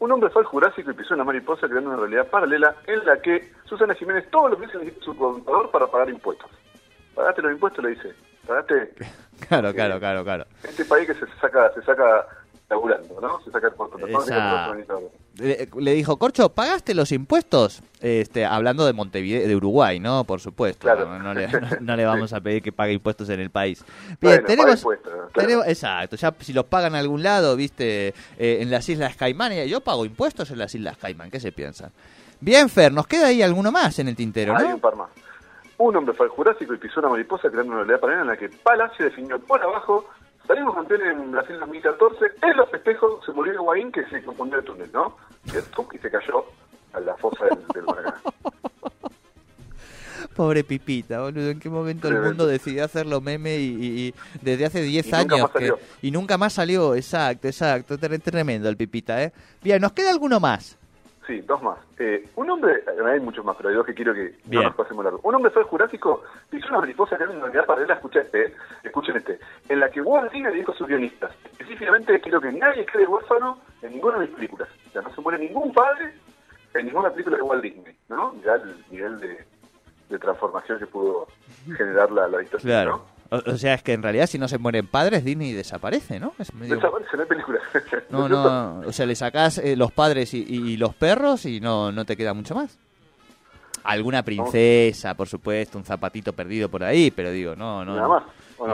Un 0.00 0.10
hombre 0.12 0.28
fue 0.30 0.42
al 0.42 0.46
Jurásico 0.48 0.90
y 0.90 0.94
pisó 0.94 1.14
una 1.14 1.24
mariposa 1.24 1.66
creando 1.68 1.90
una 1.90 1.98
realidad 2.00 2.26
paralela 2.28 2.74
en 2.86 3.06
la 3.06 3.16
que 3.22 3.52
Susana 3.64 3.94
Jiménez 3.94 4.28
todos 4.30 4.50
los 4.50 4.58
meses 4.58 4.76
necesita 4.80 5.04
su 5.04 5.16
contador 5.16 5.70
para 5.70 5.86
pagar 5.86 6.10
impuestos. 6.10 6.50
Pagate 7.14 7.40
los 7.42 7.52
impuestos, 7.52 7.84
le 7.84 7.90
dice. 7.90 8.12
Pagate 8.46 8.92
Claro, 9.48 9.72
claro, 9.74 9.98
claro, 9.98 10.24
claro. 10.24 10.44
este 10.62 10.84
país 10.84 11.06
que 11.06 11.14
se 11.14 11.26
saca, 11.40 11.70
se 11.74 11.82
saca 11.82 12.26
laburando, 12.74 13.20
¿no? 13.20 13.40
Se 13.42 13.50
saca 13.50 13.68
el 13.68 13.74
Le, 15.36 15.68
le 15.78 15.92
dijo, 15.92 16.16
Corcho, 16.18 16.48
¿pagaste 16.50 16.94
los 16.94 17.10
impuestos? 17.12 17.82
Este, 18.00 18.44
hablando 18.44 18.86
de 18.86 18.92
Montevideo, 18.92 19.48
de 19.48 19.56
Uruguay, 19.56 19.98
¿no? 19.98 20.24
Por 20.24 20.40
supuesto. 20.40 20.82
Claro. 20.82 21.06
No, 21.06 21.18
no 21.18 21.34
le, 21.34 21.48
no- 21.48 21.68
no 21.80 21.96
le 21.96 22.04
vamos 22.04 22.32
a 22.32 22.40
pedir 22.40 22.62
que 22.62 22.70
pague 22.72 22.92
impuestos 22.92 23.28
en 23.30 23.40
el 23.40 23.50
país. 23.50 23.84
Bien, 24.06 24.16
Bueno, 24.20 24.44
tenemos, 24.46 24.76
impuestos, 24.80 25.12
claro. 25.12 25.30
tenemos- 25.34 25.66
exacto, 25.66 26.16
ya 26.16 26.34
si 26.40 26.52
los 26.52 26.66
pagan 26.66 26.94
en 26.94 27.00
algún 27.00 27.22
lado, 27.22 27.56
viste, 27.56 28.08
eh, 28.38 28.58
en 28.60 28.70
las 28.70 28.88
Islas 28.88 29.16
Caimán, 29.16 29.52
yo 29.66 29.80
pago 29.80 30.04
impuestos 30.04 30.50
en 30.50 30.58
las 30.58 30.74
Islas 30.74 30.96
Caimán, 30.98 31.30
¿qué 31.30 31.40
se 31.40 31.50
piensan? 31.52 31.90
Bien, 32.40 32.68
Fer, 32.68 32.92
nos 32.92 33.06
queda 33.06 33.28
ahí 33.28 33.42
alguno 33.42 33.72
más 33.72 33.98
en 33.98 34.08
el 34.08 34.16
tintero, 34.16 34.54
Hay 34.56 34.68
¿no? 34.68 34.74
un 34.74 34.80
par 34.80 34.96
más. 34.96 35.08
Un 35.78 35.96
hombre 35.96 36.14
fue 36.14 36.26
al 36.26 36.30
Jurásico 36.30 36.72
y 36.74 36.78
pisó 36.78 37.00
una 37.00 37.08
mariposa 37.08 37.48
creando 37.50 37.72
una 37.72 37.78
realidad 37.80 37.98
paralela 38.00 38.22
en 38.22 38.28
la 38.28 38.36
que 38.36 38.48
Palacio 38.48 39.06
definió 39.06 39.40
por 39.40 39.60
abajo. 39.60 40.04
Salimos 40.46 40.74
campeones 40.74 41.08
en 41.16 41.32
Brasil 41.32 41.56
2014. 41.58 42.24
En 42.42 42.56
los 42.56 42.70
festejos 42.70 43.24
se 43.24 43.32
murió 43.32 43.54
Higuaín 43.54 43.90
que 43.92 44.04
se 44.06 44.22
confundió 44.22 44.58
el 44.58 44.64
túnel, 44.64 44.90
¿no? 44.92 45.16
Y, 45.46 45.50
se 45.98 46.10
cayó 46.10 46.44
a 46.92 47.00
la 47.00 47.16
fosa 47.16 47.44
del, 47.46 47.58
del 47.74 47.82
Maracaná. 47.84 48.20
Pobre 50.36 50.64
Pipita, 50.64 51.20
boludo, 51.20 51.50
¿en 51.50 51.60
qué 51.60 51.70
momento 51.70 52.08
el 52.08 52.20
mundo 52.20 52.46
decidió 52.46 52.84
hacerlo 52.84 53.20
meme 53.20 53.56
y, 53.58 53.66
y- 53.66 54.06
y 54.08 54.14
desde 54.42 54.64
hace 54.66 54.82
10 54.82 55.06
Y 55.06 55.10
nunca 55.10 55.18
años 55.20 55.40
más 55.42 55.50
que- 55.52 55.58
salió. 55.58 55.78
y 56.02 56.10
nunca 56.10 56.38
más 56.38 56.52
salió? 56.54 56.94
Exacto, 56.96 57.46
exacto, 57.46 57.96
tre- 57.98 58.20
tremendo 58.20 58.68
el 58.68 58.76
Pipita, 58.76 59.22
¿eh? 59.22 59.32
Bien, 59.62 59.80
¿nos 59.80 59.92
queda 59.92 60.10
alguno 60.10 60.40
más? 60.40 60.76
Sí, 61.26 61.40
dos 61.40 61.62
más. 61.62 61.78
Eh, 61.98 62.28
un 62.36 62.50
hombre, 62.50 62.74
eh, 62.86 63.02
hay 63.06 63.18
muchos 63.20 63.44
más, 63.44 63.56
pero 63.56 63.70
hay 63.70 63.74
dos 63.76 63.86
que 63.86 63.94
quiero 63.94 64.12
que 64.12 64.34
Bien. 64.44 64.62
no 64.62 64.68
nos 64.68 64.74
pasemos 64.74 65.02
largo. 65.04 65.20
Un 65.22 65.34
hombre 65.34 65.50
fue 65.50 65.62
Jurásico, 65.62 66.22
pisó 66.50 66.68
una 66.68 66.80
mariposa 66.80 67.16
creando 67.16 67.36
una 67.36 67.44
realidad 67.46 67.64
paralela, 67.66 67.94
escucha 67.94 68.20
este, 68.20 68.46
eh, 68.48 68.54
escuchen 68.82 69.16
este, 69.16 69.38
en 69.68 69.80
la 69.80 69.88
que 69.90 70.02
Walt 70.02 70.30
Disney 70.30 70.54
dijo 70.54 70.72
a 70.72 70.74
sus 70.76 70.86
guionistas, 70.86 71.32
específicamente 71.52 72.20
quiero 72.20 72.40
que 72.42 72.52
nadie 72.52 72.84
quede 72.84 73.06
huérfano 73.06 73.58
en 73.80 73.92
ninguna 73.92 74.18
de 74.18 74.26
mis 74.26 74.34
películas. 74.34 74.68
O 74.88 74.90
sea, 74.92 75.00
no 75.02 75.14
se 75.14 75.20
muere 75.22 75.38
ningún 75.38 75.72
padre 75.72 76.12
en 76.74 76.86
ninguna 76.86 77.08
película 77.10 77.36
de 77.38 77.42
Walt 77.42 77.62
Disney, 77.62 77.96
¿no? 78.10 78.32
Mirá 78.32 78.56
el 78.56 78.84
nivel 78.90 79.18
de, 79.20 79.44
de 80.10 80.18
transformación 80.18 80.78
que 80.78 80.86
pudo 80.86 81.26
generar 81.76 82.10
la, 82.10 82.28
la 82.28 82.38
dictadura, 82.38 82.62
Claro. 82.62 83.04
O, 83.46 83.50
o 83.52 83.56
sea, 83.56 83.74
es 83.74 83.82
que 83.82 83.92
en 83.92 84.02
realidad 84.02 84.26
si 84.26 84.38
no 84.38 84.48
se 84.48 84.58
mueren 84.58 84.86
padres, 84.86 85.24
Disney 85.24 85.52
desaparece, 85.52 86.20
¿no? 86.20 86.32
Es 86.38 86.52
medio- 86.54 86.76
Desaparece, 86.76 87.16
no 87.16 87.22
hay 87.22 87.28
película. 87.28 87.60
No, 88.10 88.28
no, 88.28 88.80
o 88.86 88.92
sea, 88.92 89.06
le 89.06 89.14
sacás 89.16 89.58
eh, 89.58 89.76
los 89.76 89.90
padres 89.92 90.32
y, 90.34 90.38
y- 90.46 90.72
y 90.72 90.76
los 90.76 90.94
perros 90.94 91.44
y 91.46 91.60
no, 91.60 91.90
no 91.92 92.04
te 92.04 92.16
queda 92.16 92.32
mucho 92.34 92.54
más. 92.54 92.78
Alguna 93.82 94.22
princesa, 94.22 95.14
por 95.14 95.28
supuesto, 95.28 95.76
un 95.76 95.84
zapatito 95.84 96.32
perdido 96.32 96.68
por 96.70 96.82
ahí, 96.84 97.10
pero 97.10 97.30
digo, 97.30 97.54
no, 97.54 97.84
no. 97.84 97.94
Nada 97.96 98.08
más. 98.08 98.22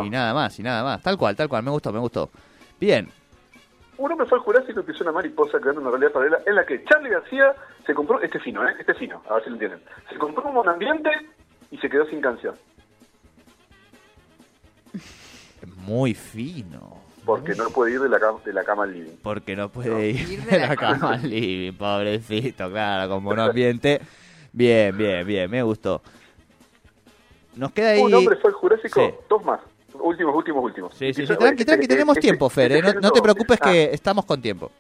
Y 0.04 0.10
nada 0.10 0.34
más, 0.34 0.58
y 0.58 0.62
nada 0.62 0.84
más. 0.84 1.02
Tal 1.02 1.16
cual, 1.16 1.34
tal 1.34 1.48
cual, 1.48 1.62
me 1.64 1.70
gustó, 1.70 1.92
me 1.92 1.98
gustó. 1.98 2.30
Bien, 2.78 3.08
Un 3.96 4.12
hombre 4.12 4.26
fue 4.26 4.38
al 4.38 4.44
Jurásico 4.44 4.80
y 4.80 4.82
pisó 4.84 5.02
una 5.04 5.12
mariposa 5.12 5.58
creando 5.58 5.80
una 5.80 5.90
realidad 5.90 6.12
paralela 6.12 6.38
en 6.46 6.54
la 6.54 6.64
que 6.64 6.84
Charlie 6.84 7.10
García 7.10 7.52
se 7.86 7.92
compró, 7.94 8.20
este 8.22 8.38
fino, 8.40 8.66
¿eh? 8.68 8.74
Este 8.78 8.94
fino, 8.94 9.22
a 9.28 9.34
ver 9.34 9.42
si 9.44 9.50
lo 9.50 9.56
entienden. 9.56 9.80
Se 10.08 10.16
compró 10.16 10.44
un 10.44 10.54
monambiente 10.54 11.10
y 11.70 11.78
se 11.78 11.88
quedó 11.90 12.04
sin 12.06 12.20
canción. 12.20 12.54
Muy 15.66 16.14
fino. 16.14 16.98
Porque 17.24 17.54
no 17.54 17.68
puede 17.70 17.92
ir 17.92 18.00
de 18.00 18.08
la, 18.08 18.18
cama, 18.18 18.38
de 18.44 18.52
la 18.52 18.64
cama 18.64 18.84
al 18.84 18.92
living. 18.92 19.16
Porque 19.22 19.54
no 19.54 19.68
puede 19.68 20.10
ir 20.10 20.30
Ir 20.30 20.42
de 20.44 20.58
la 20.58 20.74
cama 20.76 21.14
al 21.14 21.28
living, 21.28 21.72
pobrecito, 21.76 22.70
claro, 22.70 23.08
con 23.10 23.22
buen 23.24 23.38
ambiente. 23.38 24.00
Bien, 24.52 24.96
bien, 24.96 25.26
bien, 25.26 25.50
me 25.50 25.62
gustó. 25.62 26.02
Nos 27.56 27.72
queda 27.72 27.90
ahí... 27.90 28.00
Un 28.02 28.14
hombre 28.14 28.36
fue 28.36 28.50
al 28.50 28.54
Jurásico, 28.54 29.00
Sí. 29.00 29.14
dos 29.28 29.44
más. 29.44 29.60
Últimos, 29.94 30.34
últimos, 30.34 30.64
últimos. 30.64 30.94
Sí, 30.94 31.12
sí, 31.12 31.26
sí, 31.26 31.36
tranqui, 31.36 31.64
tranqui, 31.64 31.82
este- 31.82 31.94
tenemos 31.94 32.16
este- 32.16 32.28
tiempo, 32.28 32.48
Fer, 32.48 32.72
este 32.72 32.90
¿eh? 32.90 32.94
no, 32.94 33.00
no 33.00 33.10
te 33.10 33.20
preocupes 33.20 33.58
Ah, 33.60 33.64
que 33.70 33.90
estamos 33.92 34.24
con 34.24 34.40
tiempo. 34.40 34.70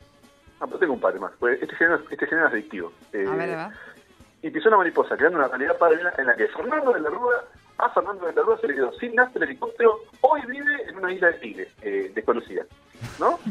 Ah, 0.60 0.66
pero 0.66 0.78
tengo 0.78 0.94
un 0.94 1.00
par 1.00 1.18
más. 1.20 1.32
Pues 1.38 1.60
este 1.60 1.74
género, 1.76 2.00
este 2.10 2.26
género 2.26 2.46
es 2.46 2.52
adictivo. 2.54 2.92
Eh, 3.12 3.26
A 3.28 3.34
ver, 3.34 3.56
va. 3.56 3.72
y 4.42 4.50
pisó 4.50 4.68
una 4.68 4.78
mariposa, 4.78 5.16
creando 5.16 5.38
una 5.38 5.48
realidad 5.48 5.76
paralela 5.78 6.12
en 6.16 6.26
la 6.26 6.36
que 6.36 6.46
Fernando 6.48 6.92
de 6.92 7.00
la 7.00 7.10
Rúa, 7.10 7.44
a 7.80 7.90
Fernando 7.90 8.26
de 8.26 8.32
la 8.32 8.42
Rúa 8.42 8.58
se 8.60 8.68
le 8.68 8.74
quedó 8.74 8.92
sin 8.98 9.14
nafta 9.14 9.38
el 9.38 9.44
helicóptero, 9.44 10.00
hoy 10.20 10.40
vive 10.46 10.88
en 10.88 10.96
una 10.96 11.12
isla 11.12 11.28
de 11.28 11.34
tigre, 11.34 11.68
eh, 11.82 12.12
desconocida. 12.14 12.64
¿No? 13.18 13.38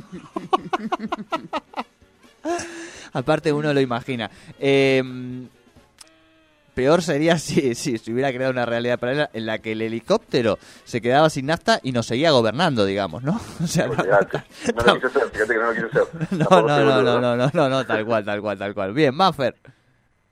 Aparte 3.14 3.52
uno 3.52 3.74
lo 3.74 3.82
imagina. 3.82 4.30
Eh, 4.60 5.04
peor 6.80 7.02
sería 7.02 7.38
si, 7.38 7.76
si 7.76 7.98
se 7.98 8.14
hubiera 8.14 8.32
creado 8.32 8.54
una 8.54 8.66
realidad 8.66 9.00
paralela 9.00 9.30
en 9.34 9.46
la 9.46 9.60
que 9.60 9.74
el 9.74 9.82
helicóptero 9.82 10.58
se 10.86 11.02
quedaba 11.02 11.30
sin 11.30 11.48
nafta 11.48 11.82
y 11.84 11.92
nos 11.92 12.06
seguía 12.06 12.32
gobernando, 12.32 12.86
digamos, 12.86 13.22
¿no? 13.22 13.40
O 13.64 13.68
sea, 13.68 13.88
no. 13.88 13.96
No 13.96 14.04
lo 14.04 14.96
quise 14.96 15.08
hacer, 15.08 15.30
fíjate 15.34 15.54
que 15.54 15.60
no 15.60 15.66
lo 15.66 15.74
quise 15.74 15.86
hacer. 15.88 16.08
no, 16.32 16.38
no, 16.38 16.76
soy 16.76 16.86
no, 16.86 16.96
boludo, 16.96 17.20
no, 17.20 17.36
no, 17.36 17.36
no, 17.36 17.52
no, 17.54 17.70
no, 17.70 17.86
tal 17.86 18.06
cual, 18.06 18.24
tal 18.24 18.42
cual, 18.42 18.58
tal 18.58 18.74
cual. 18.74 18.94
Bien, 18.94 19.14
Maffer. 19.14 19.56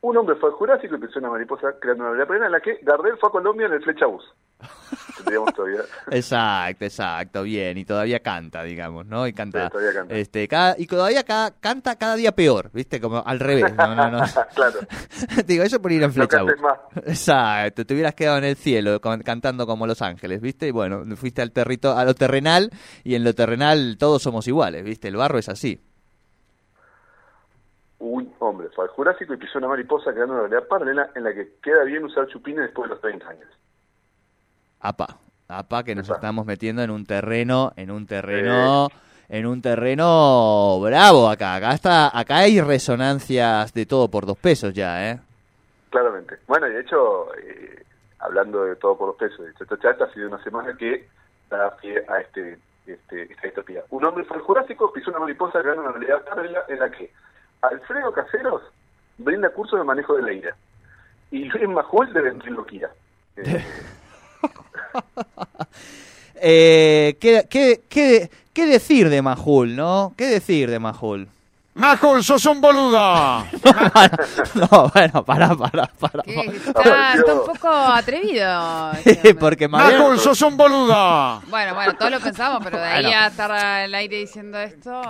Un 0.08 0.16
hombre 0.16 0.38
fue 0.38 0.48
al 0.50 0.56
Jurásico 0.56 0.96
y 0.96 1.00
pisó 1.00 1.20
una 1.20 1.30
mariposa 1.30 1.68
creando 1.82 2.10
una 2.10 2.26
paralela 2.26 2.46
en 2.46 2.52
la 2.54 2.62
que 2.62 2.80
Gardel 2.82 3.18
fue 3.20 3.28
a 3.28 3.32
Colombia 3.34 3.66
en 3.66 3.74
el. 3.74 3.84
Tendríamos 5.18 5.54
todavía. 5.54 5.82
Exacto, 6.12 6.86
exacto, 6.86 7.44
bien. 7.44 7.78
Y 7.78 7.84
todavía 7.84 8.22
canta, 8.22 8.64
digamos, 8.64 9.06
¿no? 9.06 9.28
Y 9.28 9.34
canta. 9.34 9.66
Sí, 9.66 9.72
todavía 9.72 9.94
canta. 9.94 10.16
Este, 10.16 10.48
cada, 10.48 10.76
y 10.78 10.88
todavía 10.88 11.24
cada, 11.24 11.52
canta 11.60 11.98
cada 11.98 12.16
día 12.16 12.32
peor, 12.32 12.70
¿viste? 12.74 13.02
Como 13.02 13.22
al 13.26 13.40
revés. 13.42 13.76
No, 13.76 13.94
no, 13.96 14.10
no. 14.12 14.20
claro. 14.56 14.80
Digo, 15.46 15.64
eso 15.66 15.82
por 15.82 15.92
ir 15.92 16.02
en 16.04 16.08
No 16.10 16.14
flecha. 16.14 16.42
más. 16.62 16.78
Exacto, 17.06 17.86
te 17.86 17.94
hubieras 17.94 18.16
quedado 18.16 18.38
en 18.38 18.46
el 18.46 18.56
cielo 18.56 19.02
con- 19.02 19.24
cantando 19.24 19.68
como 19.68 19.86
Los 19.88 20.02
Ángeles, 20.02 20.40
¿viste? 20.40 20.68
Y 20.70 20.72
bueno, 20.72 21.04
fuiste 21.18 21.42
al 21.42 21.52
territo, 21.52 21.98
a 21.98 22.06
lo 22.06 22.14
terrenal 22.14 22.72
y 23.04 23.16
en 23.16 23.26
lo 23.26 23.36
terrenal 23.36 23.98
todos 24.00 24.22
somos 24.24 24.48
iguales, 24.48 24.86
¿viste? 24.86 25.10
El 25.10 25.18
barro 25.18 25.38
es 25.38 25.50
así. 25.50 25.82
Un 28.00 28.32
hombre 28.40 28.70
fue 28.76 28.86
al 28.86 28.92
Jurásico 28.92 29.34
y 29.34 29.38
pisó 29.38 29.58
una 29.58 29.70
mariposa 29.70 30.14
creando 30.14 30.34
una 30.34 30.44
realidad 30.44 30.68
paralela 30.68 31.10
en 31.16 31.24
la 31.24 31.34
que 31.34 31.54
queda 31.64 31.84
bien 31.84 32.04
usar 32.04 32.28
chupines 32.28 32.62
después 32.62 32.90
de 32.90 32.96
los 32.96 33.02
30 33.02 33.28
años. 33.28 33.48
Apa, 34.80 35.18
apa 35.48 35.84
que 35.84 35.96
nos 35.96 36.10
estamos 36.10 36.46
metiendo 36.46 36.84
en 36.84 36.92
un 36.92 37.06
terreno, 37.06 37.74
en 37.76 37.90
un 37.90 38.06
terreno, 38.06 38.90
en 39.30 39.46
un 39.48 39.62
terreno 39.64 40.80
bravo 40.80 41.28
acá. 41.28 41.56
Acá 41.56 41.74
está, 41.74 42.18
acá 42.18 42.38
hay 42.38 42.62
resonancias 42.62 43.74
de 43.74 43.86
todo 43.88 44.10
por 44.10 44.28
dos 44.28 44.38
pesos 44.38 44.74
ya, 44.74 45.10
¿eh? 45.10 45.20
Claramente. 45.90 46.38
Bueno, 46.48 46.68
y 46.68 46.74
de 46.74 46.82
hecho, 46.82 47.34
eh, 47.36 47.84
hablando 48.20 48.66
de 48.66 48.76
todo 48.76 48.96
por 48.96 49.08
los 49.08 49.18
pesos, 49.18 49.46
de 49.46 49.54
Chacha 49.54 49.78
Chata, 49.80 50.06
ha 50.06 50.14
sido 50.14 50.28
una 50.28 50.44
semana 50.44 50.76
que 50.78 51.08
da 51.50 51.76
pie 51.78 52.04
a 52.08 52.20
este, 52.20 52.60
este, 52.86 53.24
esta 53.24 53.42
distopía. 53.48 53.84
Un 53.90 54.06
hombre 54.06 54.24
fue 54.26 54.38
al 54.38 54.44
Jurásico, 54.44 54.92
pisó 54.94 55.10
una 55.10 55.20
mariposa 55.20 55.62
creando 55.62 55.82
una 55.82 55.94
realidad 55.94 56.24
paralela 56.26 56.64
en 56.68 56.80
la 56.80 56.92
que 56.92 57.12
Alfredo 57.62 58.12
Caseros 58.14 58.62
brinda 59.18 59.50
cursos 59.50 59.80
de 59.80 59.86
manejo 59.86 60.16
de 60.16 60.22
la 60.24 60.34
ira. 60.34 60.56
Y 61.32 61.46
Luis 61.46 61.68
Majul 61.68 62.12
de 62.14 62.22
ventriloquía. 62.22 62.90
Eh, 66.40 67.10
Eh, 67.10 67.18
¿qué, 67.20 67.48
qué, 67.50 67.82
qué, 67.90 68.30
qué 68.54 68.66
decir 68.68 69.10
de 69.10 69.22
Majul, 69.22 69.76
no? 69.76 70.14
¿Qué 70.16 70.26
decir 70.26 70.70
de 70.70 70.80
Majul? 70.80 71.28
Majul, 71.78 72.24
sos 72.24 72.46
un 72.46 72.60
boludo. 72.60 73.00
no, 74.56 74.90
bueno, 74.94 75.24
pará, 75.24 75.56
pará, 75.56 75.90
pará. 76.00 76.24
Que 76.24 76.42
está, 76.48 77.14
está 77.14 77.34
un 77.34 77.46
poco 77.46 77.68
atrevido. 77.70 78.48
hombre. 78.92 79.36
Porque 79.40 79.68
Majul, 79.68 80.20
sos 80.20 80.42
un 80.42 80.58
boludo. 80.58 81.42
Bueno, 81.50 81.76
bueno, 81.76 81.94
todos 81.96 82.12
lo 82.12 82.20
pensamos, 82.20 82.62
pero 82.64 82.78
de 82.78 82.84
ahí 82.84 83.04
Bueno. 83.04 83.20
a 83.20 83.28
estar 83.28 83.52
al 83.52 83.94
aire 83.96 84.18
diciendo 84.18 84.58
esto. 84.60 85.02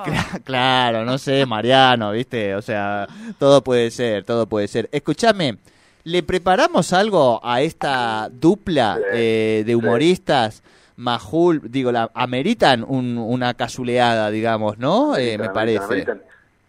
Claro, 0.44 1.06
no 1.06 1.18
sé, 1.18 1.46
Mariano, 1.46 2.12
¿viste? 2.12 2.56
O 2.56 2.62
sea, 2.62 3.08
todo 3.40 3.64
puede 3.64 3.90
ser, 3.92 4.24
todo 4.26 4.46
puede 4.48 4.68
ser. 4.68 4.90
Escúchame, 4.92 5.58
¿le 6.04 6.24
preparamos 6.24 6.92
algo 6.94 7.40
a 7.44 7.62
esta 7.62 8.30
dupla 8.32 8.98
eh, 9.14 9.64
de 9.66 9.76
humoristas? 9.76 10.64
Majul, 10.98 11.62
digo, 11.72 11.92
la, 11.92 12.10
ameritan 12.16 12.84
un- 12.88 13.18
una 13.20 13.54
casuleada, 13.54 14.32
digamos, 14.32 14.80
¿no? 14.80 15.16
Eh, 15.16 15.38
me 15.38 15.50
parece. 15.50 15.84
American. 15.84 16.22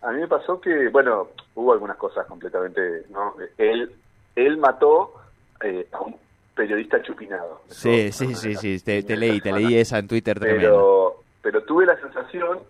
A 0.03 0.13
mí 0.13 0.21
me 0.21 0.29
pasó 0.29 0.61
que, 0.61 0.89
bueno, 0.89 1.29
hubo 1.55 1.73
algunas 1.73 1.97
cosas 1.97 2.27
completamente, 2.27 3.05
¿no? 3.11 3.35
Él, 3.57 3.93
él 4.37 4.57
mató 4.59 5.15
eh, 5.63 5.89
a 5.93 6.01
un 6.01 6.17
periodista 6.55 7.03
chupinado. 7.03 7.63
Sí, 7.69 8.13
sí, 8.13 8.35
sí, 8.35 8.55
sí, 8.55 8.81
te, 8.81 9.17
leí, 9.17 9.41
te 9.41 9.53
leí 9.53 9.77
esa 9.77 9.99
en 9.99 10.09
Twitter 10.09 10.39
tremendo. 10.39 10.67
Pero, 10.69 11.23
pero 11.43 11.63
tuve 11.65 11.87
la 11.87 11.99
sensación, 12.01 12.61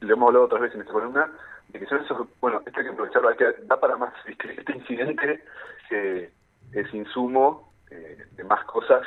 lo 0.00 0.14
hemos 0.14 0.28
hablado 0.28 0.46
otras 0.46 0.62
veces 0.62 0.76
en 0.76 0.80
esta 0.82 0.92
columna, 0.92 1.30
de 1.68 1.78
que 1.78 1.86
son 1.86 2.04
esos, 2.04 2.26
bueno, 2.40 2.62
esto 2.66 2.80
hay 2.80 2.86
que 2.86 2.92
aprovecharlo, 2.92 3.28
hay 3.28 3.36
que, 3.36 3.52
da 3.64 3.78
para 3.78 3.96
más, 3.96 4.12
¿viste? 4.26 4.54
este 4.58 4.76
incidente 4.76 5.44
eh, 5.90 6.30
es 6.72 6.94
insumo 6.94 7.72
eh, 7.90 8.24
de 8.32 8.44
más 8.44 8.64
cosas 8.64 9.06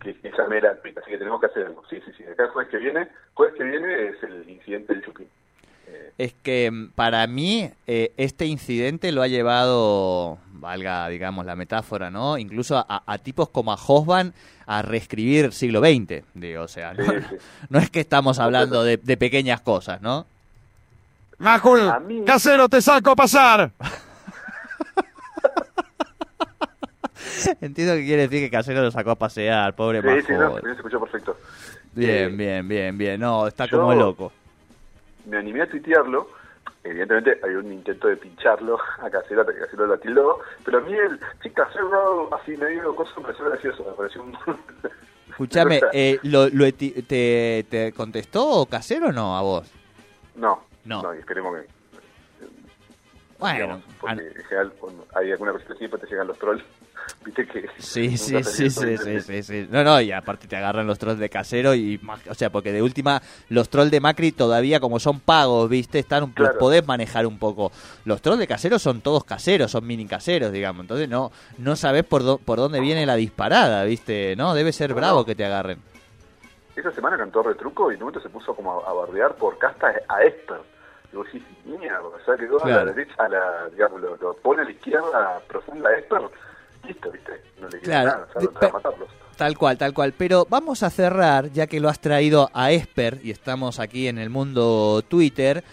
que 0.00 0.16
esa 0.22 0.46
mera 0.48 0.78
así 0.82 1.10
que 1.10 1.18
tenemos 1.18 1.40
que 1.40 1.46
hacer 1.46 1.66
algo. 1.66 1.82
Sí, 1.88 2.00
sí, 2.04 2.12
sí, 2.16 2.24
acá 2.24 2.44
el 2.44 2.50
jueves 2.50 2.70
que 2.70 2.78
viene, 2.78 3.08
jueves 3.34 3.54
que 3.56 3.64
viene 3.64 4.08
es 4.08 4.22
el 4.22 4.48
incidente 4.48 4.92
del 4.92 5.04
chupín. 5.04 5.28
Es 6.16 6.32
que 6.42 6.70
mm, 6.70 6.90
para 6.94 7.26
mí 7.26 7.68
eh, 7.86 8.12
este 8.16 8.46
incidente 8.46 9.10
lo 9.12 9.22
ha 9.22 9.26
llevado, 9.28 10.38
valga 10.52 11.08
digamos 11.08 11.44
la 11.44 11.56
metáfora, 11.56 12.10
¿no? 12.10 12.38
Incluso 12.38 12.78
a, 12.78 13.02
a 13.06 13.18
tipos 13.18 13.48
como 13.48 13.72
a 13.72 13.78
Hosban 13.86 14.32
a 14.66 14.82
reescribir 14.82 15.52
siglo 15.52 15.80
XX, 15.80 16.22
digo, 16.34 16.62
o 16.62 16.68
sea, 16.68 16.94
no, 16.94 17.04
Sí, 17.04 17.16
sí. 17.28 17.36
no 17.68 17.78
es 17.80 17.90
que 17.90 18.00
estamos 18.00 18.38
hablando 18.38 18.82
de, 18.84 18.96
de 18.96 19.16
pequeñas 19.16 19.60
cosas, 19.60 20.00
¿no? 20.00 20.26
Majul, 21.38 21.92
mí- 22.06 22.24
casero, 22.24 22.68
te 22.68 22.80
saco 22.80 23.10
a 23.10 23.16
pasar. 23.16 23.72
Entiendo 27.60 27.94
que 27.94 28.04
quiere 28.04 28.22
decir 28.28 28.40
que 28.40 28.50
Casero 28.50 28.82
lo 28.82 28.90
sacó 28.90 29.10
a 29.12 29.14
pasear, 29.16 29.74
pobre 29.74 30.00
sí, 30.00 30.26
sí, 30.26 30.32
Majo. 30.32 30.56
no, 30.56 30.60
se 30.62 30.70
escuchó 30.76 31.00
perfecto. 31.00 31.36
Bien, 31.92 32.32
Eh, 32.32 32.36
bien, 32.36 32.68
bien, 32.68 32.98
bien, 32.98 33.20
no, 33.20 33.46
está 33.46 33.66
yo- 33.66 33.78
como 33.80 33.94
loco. 33.94 34.32
Me 35.26 35.36
animé 35.38 35.62
a 35.62 35.68
tuitearlo. 35.68 36.28
Evidentemente 36.82 37.40
hay 37.42 37.54
un 37.54 37.72
intento 37.72 38.08
de 38.08 38.16
pincharlo 38.16 38.78
a 39.02 39.08
Casero, 39.10 39.40
hasta 39.40 39.54
que 39.54 39.60
Casero 39.60 39.86
lo 39.86 39.98
tildó. 39.98 40.40
Pero 40.64 40.78
a 40.78 40.80
mí 40.82 40.92
el 40.94 41.18
sí, 41.42 41.50
Casero, 41.50 42.34
así 42.34 42.56
medio 42.56 42.94
cosa, 42.94 43.12
me 43.16 43.22
pareció 43.22 43.44
gracioso. 43.46 43.84
Me 43.84 43.92
pareció 43.92 44.22
un. 44.22 44.32
Cosa- 45.38 45.88
eh, 45.92 46.18
¿lo, 46.22 46.48
lo 46.48 46.72
te, 46.74 47.64
¿te 47.68 47.92
contestó 47.96 48.66
Casero 48.70 49.08
o 49.08 49.12
no 49.12 49.36
a 49.36 49.42
vos? 49.42 49.70
No, 50.36 50.62
No. 50.84 51.02
no, 51.02 51.14
y 51.14 51.18
esperemos 51.18 51.56
que. 51.58 51.66
Bueno, 53.38 53.54
digamos, 53.58 53.82
porque 54.00 54.26
en 54.28 54.44
general, 54.44 54.72
hay 55.16 55.32
alguna 55.32 55.52
cosita 55.52 55.72
así, 55.72 55.80
después 55.82 56.02
te 56.02 56.08
llegan 56.08 56.28
los 56.28 56.38
trolls. 56.38 56.62
Viste 57.24 57.46
que. 57.46 57.66
Sí, 57.78 58.16
sí, 58.16 58.42
sí, 58.44 58.70
sí, 58.70 58.96
sí, 58.98 59.20
sí, 59.20 59.42
sí. 59.42 59.66
No, 59.70 59.82
no, 59.84 60.00
y 60.00 60.12
aparte 60.12 60.46
te 60.46 60.56
agarran 60.56 60.86
los 60.86 60.98
trolls 60.98 61.18
de 61.18 61.28
casero 61.28 61.74
y 61.74 62.00
o 62.30 62.34
sea, 62.34 62.50
porque 62.50 62.72
de 62.72 62.82
última 62.82 63.20
los 63.48 63.68
trolls 63.68 63.90
de 63.90 64.00
Macri 64.00 64.32
todavía 64.32 64.80
como 64.80 64.98
son 65.00 65.20
pagos, 65.20 65.68
¿viste? 65.68 65.98
Están 65.98 66.32
los 66.36 66.50
podés 66.58 66.86
manejar 66.86 67.26
un 67.26 67.38
poco. 67.38 67.72
Los 68.04 68.20
trolls 68.22 68.38
de 68.40 68.46
casero 68.46 68.78
son 68.78 69.00
todos 69.00 69.24
caseros, 69.24 69.70
son 69.70 69.86
mini 69.86 70.06
caseros, 70.06 70.52
digamos. 70.52 70.82
Entonces 70.82 71.08
no 71.08 71.30
no 71.58 71.76
sabés 71.76 72.04
por 72.04 72.22
dó- 72.22 72.38
por 72.38 72.58
dónde 72.58 72.80
viene 72.80 73.06
la 73.06 73.16
disparada, 73.16 73.84
¿viste? 73.84 74.34
No, 74.36 74.54
debe 74.54 74.72
ser 74.72 74.94
bravo 74.94 75.24
que 75.24 75.34
te 75.34 75.44
agarren. 75.44 75.78
Esa 76.76 76.90
semana 76.92 77.16
cantó 77.16 77.42
retruco 77.42 77.90
y 77.90 77.94
en 77.94 78.02
un 78.02 78.06
momento 78.08 78.20
se 78.20 78.28
puso 78.28 78.54
como 78.54 78.80
a, 78.84 78.90
a 78.90 78.92
bardear 78.92 79.34
por 79.36 79.58
casta 79.58 79.94
a 80.08 80.22
Esper. 80.24 80.58
Y 81.12 81.16
vos 81.16 81.26
decís, 81.26 81.42
mierda, 81.64 82.00
o 82.00 82.18
sea, 82.24 82.34
que 82.36 82.44
a 82.46 82.48
Claro. 82.48 82.84
la 82.86 82.92
derecha, 82.92 83.14
a 83.18 83.28
la, 83.28 83.68
digamos, 83.70 84.00
lo, 84.00 84.16
lo 84.16 84.34
pone 84.38 84.62
a 84.62 84.64
la 84.64 84.72
izquierda 84.72 85.40
profunda 85.46 85.88
a 85.90 85.92
Esper, 85.96 86.22
listo, 86.86 87.10
¿viste? 87.10 87.32
No 87.60 87.68
le 87.68 87.80
queda 87.80 87.82
Claro. 87.82 88.10
nada, 88.10 88.26
o 88.34 88.40
sea, 88.40 88.68
no 88.68 88.72
matarlos. 88.72 89.08
Tal 89.36 89.58
cual, 89.58 89.78
tal 89.78 89.92
cual. 89.92 90.12
Pero 90.16 90.46
vamos 90.48 90.82
a 90.82 90.90
cerrar, 90.90 91.50
ya 91.52 91.66
que 91.66 91.80
lo 91.80 91.88
has 91.88 91.98
traído 92.00 92.50
a 92.54 92.70
Esper 92.70 93.20
y 93.24 93.30
estamos 93.32 93.80
aquí 93.80 94.06
en 94.06 94.18
el 94.18 94.30
mundo 94.30 95.02
Twitter, 95.08 95.64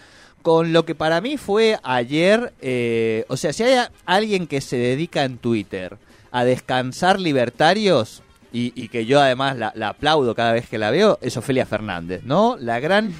con 0.42 0.72
lo 0.72 0.84
que 0.84 0.96
para 0.96 1.20
mí 1.20 1.36
fue 1.36 1.78
ayer, 1.84 2.52
eh, 2.60 3.24
o 3.28 3.36
sea, 3.36 3.52
si 3.52 3.62
hay 3.62 3.86
alguien 4.04 4.48
que 4.48 4.60
se 4.60 4.76
dedica 4.76 5.22
en 5.22 5.38
Twitter 5.38 5.96
a 6.32 6.44
descansar 6.44 7.20
libertarios, 7.20 8.22
y, 8.52 8.72
y 8.74 8.88
que 8.88 9.06
yo 9.06 9.20
además 9.20 9.56
la, 9.56 9.72
la 9.76 9.90
aplaudo 9.90 10.34
cada 10.34 10.52
vez 10.52 10.68
que 10.68 10.78
la 10.78 10.90
veo, 10.90 11.18
es 11.22 11.36
Ofelia 11.36 11.64
Fernández, 11.64 12.22
¿no? 12.24 12.56
La 12.58 12.80
gran 12.80 13.14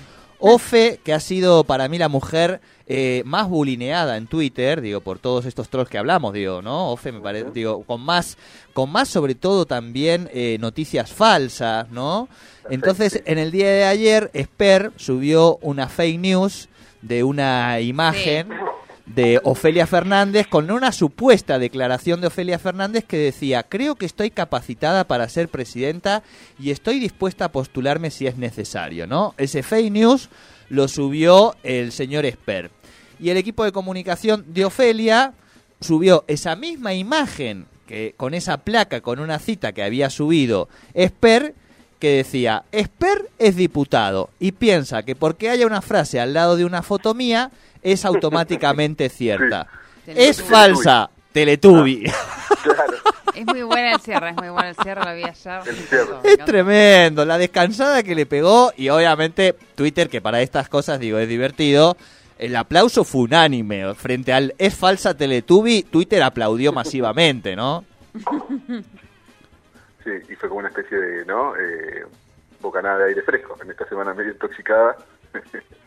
Ofe, 0.44 0.98
que 1.04 1.12
ha 1.12 1.20
sido 1.20 1.62
para 1.62 1.88
mí 1.88 1.98
la 1.98 2.08
mujer 2.08 2.60
eh, 2.88 3.22
más 3.24 3.48
bulineada 3.48 4.16
en 4.16 4.26
Twitter, 4.26 4.80
digo, 4.80 5.00
por 5.00 5.20
todos 5.20 5.46
estos 5.46 5.68
trolls 5.68 5.88
que 5.88 5.98
hablamos, 5.98 6.32
digo, 6.32 6.62
¿no? 6.62 6.90
Ofe 6.90 7.12
me 7.12 7.20
parece, 7.20 7.52
digo, 7.52 7.84
con 7.84 8.00
más, 8.00 8.36
con 8.72 8.90
más 8.90 9.08
sobre 9.08 9.36
todo 9.36 9.66
también 9.66 10.28
eh, 10.32 10.56
noticias 10.58 11.12
falsas, 11.12 11.88
¿no? 11.90 12.28
Entonces, 12.70 13.22
en 13.24 13.38
el 13.38 13.52
día 13.52 13.68
de 13.70 13.84
ayer, 13.84 14.30
Esper 14.34 14.90
subió 14.96 15.58
una 15.62 15.88
fake 15.88 16.18
news 16.18 16.68
de 17.02 17.22
una 17.22 17.78
imagen 17.78 18.48
de 19.14 19.40
Ofelia 19.44 19.86
Fernández 19.86 20.46
con 20.46 20.70
una 20.70 20.92
supuesta 20.92 21.58
declaración 21.58 22.20
de 22.20 22.28
Ofelia 22.28 22.58
Fernández 22.58 23.04
que 23.04 23.18
decía, 23.18 23.62
creo 23.62 23.96
que 23.96 24.06
estoy 24.06 24.30
capacitada 24.30 25.04
para 25.04 25.28
ser 25.28 25.48
presidenta 25.48 26.22
y 26.58 26.70
estoy 26.70 26.98
dispuesta 26.98 27.46
a 27.46 27.52
postularme 27.52 28.10
si 28.10 28.26
es 28.26 28.36
necesario, 28.36 29.06
¿no? 29.06 29.34
Ese 29.36 29.62
fake 29.62 29.92
news 29.92 30.28
lo 30.68 30.88
subió 30.88 31.56
el 31.62 31.92
señor 31.92 32.24
Esper. 32.24 32.70
Y 33.20 33.30
el 33.30 33.36
equipo 33.36 33.64
de 33.64 33.72
comunicación 33.72 34.44
de 34.48 34.64
Ofelia 34.64 35.34
subió 35.80 36.24
esa 36.26 36.56
misma 36.56 36.94
imagen 36.94 37.66
que 37.86 38.14
con 38.16 38.32
esa 38.32 38.58
placa, 38.58 39.00
con 39.00 39.20
una 39.20 39.38
cita 39.38 39.72
que 39.72 39.82
había 39.82 40.08
subido 40.08 40.68
Esper, 40.94 41.54
que 41.98 42.16
decía, 42.16 42.64
Esper 42.72 43.30
es 43.38 43.54
diputado 43.54 44.30
y 44.40 44.52
piensa 44.52 45.04
que 45.04 45.14
porque 45.14 45.50
haya 45.50 45.66
una 45.66 45.82
frase 45.82 46.18
al 46.18 46.34
lado 46.34 46.56
de 46.56 46.64
una 46.64 46.82
foto 46.82 47.14
mía 47.14 47.52
es 47.82 48.04
automáticamente 48.04 49.08
cierta. 49.10 49.66
Es 50.06 50.42
falsa, 50.42 51.10
Teletubi. 51.32 52.04
Claro, 52.62 52.94
Es 53.34 53.46
muy 53.46 53.62
buena 53.62 53.92
el 53.94 54.00
cierre, 54.00 54.30
es 54.30 54.36
muy 54.36 54.50
buena 54.50 54.68
el 54.68 54.76
cierre, 54.76 55.04
lo 55.04 55.14
vi 55.14 55.24
ayer. 55.24 55.62
El 55.66 55.76
cierre. 55.76 56.12
Me 56.22 56.32
Es 56.32 56.44
tremendo, 56.44 57.24
la 57.24 57.38
descansada 57.38 58.02
que 58.02 58.14
le 58.14 58.26
pegó 58.26 58.72
y 58.76 58.90
obviamente 58.90 59.54
Twitter, 59.74 60.10
que 60.10 60.20
para 60.20 60.42
estas 60.42 60.68
cosas 60.68 61.00
digo 61.00 61.18
es 61.18 61.28
divertido, 61.28 61.96
el 62.38 62.54
aplauso 62.56 63.04
fue 63.04 63.22
unánime 63.22 63.94
frente 63.94 64.32
al 64.32 64.54
es 64.58 64.74
falsa 64.74 65.16
Teletubi, 65.16 65.84
Twitter 65.84 66.22
aplaudió 66.22 66.72
masivamente, 66.72 67.56
¿no? 67.56 67.84
sí, 70.04 70.10
y 70.28 70.34
fue 70.34 70.48
como 70.48 70.58
una 70.58 70.68
especie 70.68 70.98
de, 70.98 71.24
¿no? 71.24 71.56
Eh, 71.56 72.04
bocanada 72.60 72.98
de 72.98 73.08
aire 73.08 73.22
fresco 73.22 73.58
en 73.62 73.70
esta 73.70 73.88
semana 73.88 74.12
medio 74.12 74.32
intoxicada. 74.32 74.96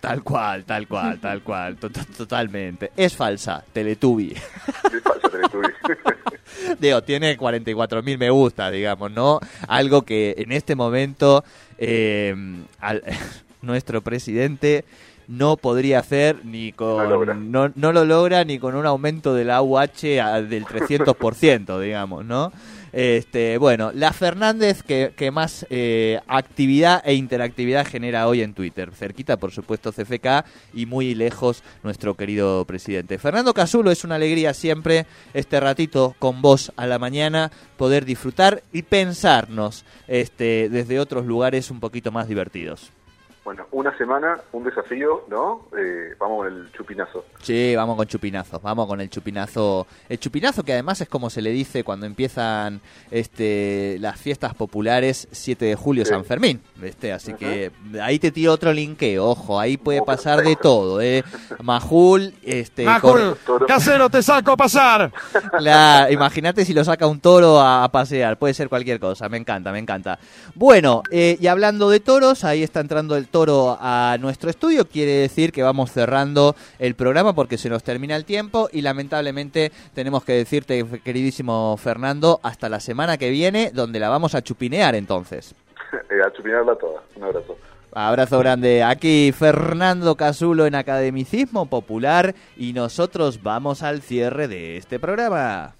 Tal 0.08 0.22
cual, 0.24 0.64
tal 0.66 0.88
cual, 0.88 1.20
tal 1.20 1.42
cual, 1.42 1.78
to- 1.78 1.90
to- 1.90 2.06
totalmente. 2.18 2.92
Es 2.96 3.16
falsa, 3.16 3.64
Teletubi. 3.74 4.32
Es 4.34 5.02
falso, 5.04 5.30
Teletubby. 5.30 5.68
Digo, 6.80 7.02
tiene 7.04 7.38
44.000 7.38 8.18
me 8.18 8.30
gusta, 8.30 8.70
digamos, 8.72 9.12
¿no? 9.12 9.40
Algo 9.68 10.04
que 10.04 10.36
en 10.38 10.52
este 10.52 10.76
momento 10.76 11.44
eh, 11.78 12.36
al- 12.80 13.04
nuestro 13.62 14.02
presidente 14.02 14.86
no 15.28 15.58
podría 15.58 16.00
hacer 16.00 16.46
ni 16.46 16.72
con... 16.72 17.10
No. 17.10 17.66
No, 17.68 17.72
no 17.76 17.92
lo 17.92 18.06
logra 18.06 18.44
ni 18.44 18.60
con 18.60 18.76
un 18.76 18.86
aumento 18.86 19.34
de 19.34 19.44
la 19.44 19.62
UH 19.64 20.20
a- 20.22 20.42
del 20.44 20.66
300%, 20.66 21.80
digamos, 21.80 22.24
¿no? 22.26 22.52
Este, 22.96 23.58
bueno, 23.58 23.92
la 23.94 24.14
Fernández 24.14 24.82
que, 24.82 25.30
más 25.30 25.68
eh, 25.70 26.22
actividad 26.28 27.04
e 27.06 27.16
interactividad 27.16 27.86
genera 27.86 28.26
hoy 28.26 28.42
en 28.42 28.54
Twitter. 28.54 28.94
Cerquita, 28.94 29.36
por 29.36 29.52
supuesto, 29.52 29.92
CFK 29.92 30.46
y 30.74 30.86
muy 30.86 31.14
lejos 31.14 31.62
nuestro 31.84 32.14
querido 32.14 32.64
presidente. 32.64 33.18
Fernando 33.18 33.54
Casulo, 33.54 33.92
es 33.92 34.06
una 34.06 34.16
alegría 34.16 34.54
siempre 34.54 35.08
este 35.34 35.60
ratito 35.60 36.16
con 36.20 36.42
vos 36.42 36.72
a 36.78 36.88
la 36.88 36.98
mañana, 36.98 37.52
poder 37.76 38.06
disfrutar 38.06 38.64
y 38.72 38.84
pensarnos 38.84 39.84
este, 40.08 40.70
desde 40.70 41.02
otros 41.02 41.26
lugares 41.26 41.72
un 41.72 41.82
poquito 41.82 42.14
más 42.14 42.30
divertidos. 42.30 42.94
Bueno, 43.46 43.68
una 43.74 43.96
semana, 43.96 44.40
un 44.54 44.64
desafío, 44.64 45.24
¿no? 45.30 45.68
Eh, 45.78 46.16
vamos 46.20 46.40
con 46.40 46.48
el 46.48 46.72
chupinazo. 46.72 47.26
Sí, 47.44 47.76
vamos 47.76 47.96
con 47.96 48.08
chupinazo, 48.08 48.60
vamos 48.60 48.88
con 48.88 49.00
el 49.02 49.08
chupinazo. 49.12 49.86
El 50.10 50.20
chupinazo 50.20 50.64
que 50.64 50.74
además 50.74 51.00
es 51.02 51.08
como 51.08 51.30
se 51.30 51.44
le 51.44 51.52
dice 51.52 51.84
cuando 51.84 52.08
empiezan 52.08 52.82
este, 53.12 53.98
las 54.00 54.20
fiestas 54.20 54.56
populares 54.56 55.28
7 55.32 55.64
de 55.64 55.76
julio 55.76 56.06
Sí. 56.06 56.10
San 56.10 56.26
Fermín, 56.26 56.60
¿viste? 56.78 57.14
Así 57.14 57.36
que 57.36 57.72
ahí 58.02 58.18
te 58.18 58.32
tiro 58.32 58.52
otro 58.52 58.74
linkeo, 58.74 59.24
ojo, 59.26 59.60
ahí 59.60 59.78
puede 59.78 60.02
pasar 60.02 60.42
de 60.44 60.56
todo, 60.56 61.00
¿eh? 61.00 61.24
Majul, 61.62 62.34
este... 62.42 62.84
Majul, 62.84 63.38
Toro. 63.46 63.68
casero, 63.68 64.10
te 64.10 64.24
saco 64.24 64.54
a 64.54 64.58
pasar. 64.58 65.12
Claro, 65.60 66.12
imagínate 66.12 66.66
si 66.66 66.74
lo 66.74 66.84
saca 66.84 67.06
un 67.06 67.20
toro 67.20 67.60
a, 67.62 67.84
a 67.84 67.90
pasear, 67.92 68.40
puede 68.40 68.56
ser 68.56 68.70
cualquier 68.70 69.00
cosa, 69.00 69.30
me 69.30 69.38
encanta, 69.38 69.72
me 69.72 69.78
encanta. 69.80 70.18
Bueno, 70.56 71.04
eh, 71.12 71.38
y 71.40 71.46
hablando 71.46 71.92
de 71.92 72.00
toros, 72.00 72.44
ahí 72.44 72.64
está 72.64 72.80
entrando 72.80 73.16
el 73.16 73.28
toro 73.36 73.78
a 73.82 74.16
nuestro 74.22 74.50
estudio, 74.50 74.88
quiere 74.88 75.12
decir 75.12 75.52
que 75.52 75.62
vamos 75.62 75.92
cerrando 75.92 76.56
el 76.80 76.96
programa 76.96 77.36
porque 77.36 77.58
se 77.58 77.70
nos 77.70 77.84
termina 77.84 78.16
el 78.16 78.24
tiempo 78.24 78.70
y 78.72 78.82
lamentablemente 78.82 79.74
tenemos 79.94 80.24
que 80.24 80.32
decirte, 80.32 80.86
queridísimo 81.04 81.76
Fernando, 81.76 82.40
hasta 82.44 82.70
la 82.70 82.80
semana 82.80 83.18
que 83.18 83.30
viene, 83.32 83.72
donde 83.74 84.00
la 84.00 84.08
vamos 84.08 84.36
a 84.36 84.42
chupinear 84.42 84.96
entonces. 84.96 85.54
Eh, 86.10 86.22
a 86.26 86.32
chupinarla 86.32 86.76
toda. 86.76 87.02
Un 87.16 87.24
abrazo. 87.24 87.58
Abrazo 87.94 88.40
grande. 88.40 88.84
Aquí 88.84 89.34
Fernando 89.34 90.16
Casulo 90.16 90.66
en 90.66 90.76
Academicismo 90.76 91.66
Popular 91.66 92.36
y 92.58 92.74
nosotros 92.74 93.42
vamos 93.44 93.82
al 93.82 94.02
cierre 94.02 94.48
de 94.48 94.78
este 94.78 95.00
programa. 95.00 95.76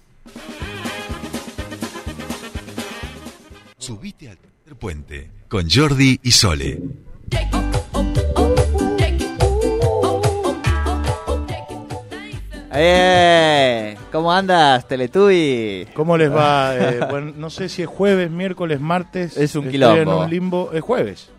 Subite 3.78 4.30
al 4.30 4.38
puente 4.78 5.30
con 5.48 5.68
Jordi 5.70 6.18
y 6.22 6.30
Sole. 6.32 6.80
¡Eh! 12.78 13.96
¿Cómo 14.12 14.32
andas, 14.32 14.86
Teletubby? 14.86 15.88
¿Cómo 15.94 16.16
les 16.16 16.30
va? 16.30 16.74
Eh, 16.76 17.00
bueno, 17.10 17.32
no 17.36 17.48
sé 17.50 17.68
si 17.68 17.82
es 17.82 17.88
jueves, 17.88 18.30
miércoles, 18.30 18.80
martes. 18.80 19.36
Es 19.36 19.54
un 19.56 19.66
Estoy 19.66 19.80
en 19.88 20.04
quilombo. 20.04 20.24
un 20.24 20.30
limbo. 20.30 20.70
Es 20.72 20.82
jueves. 20.82 21.30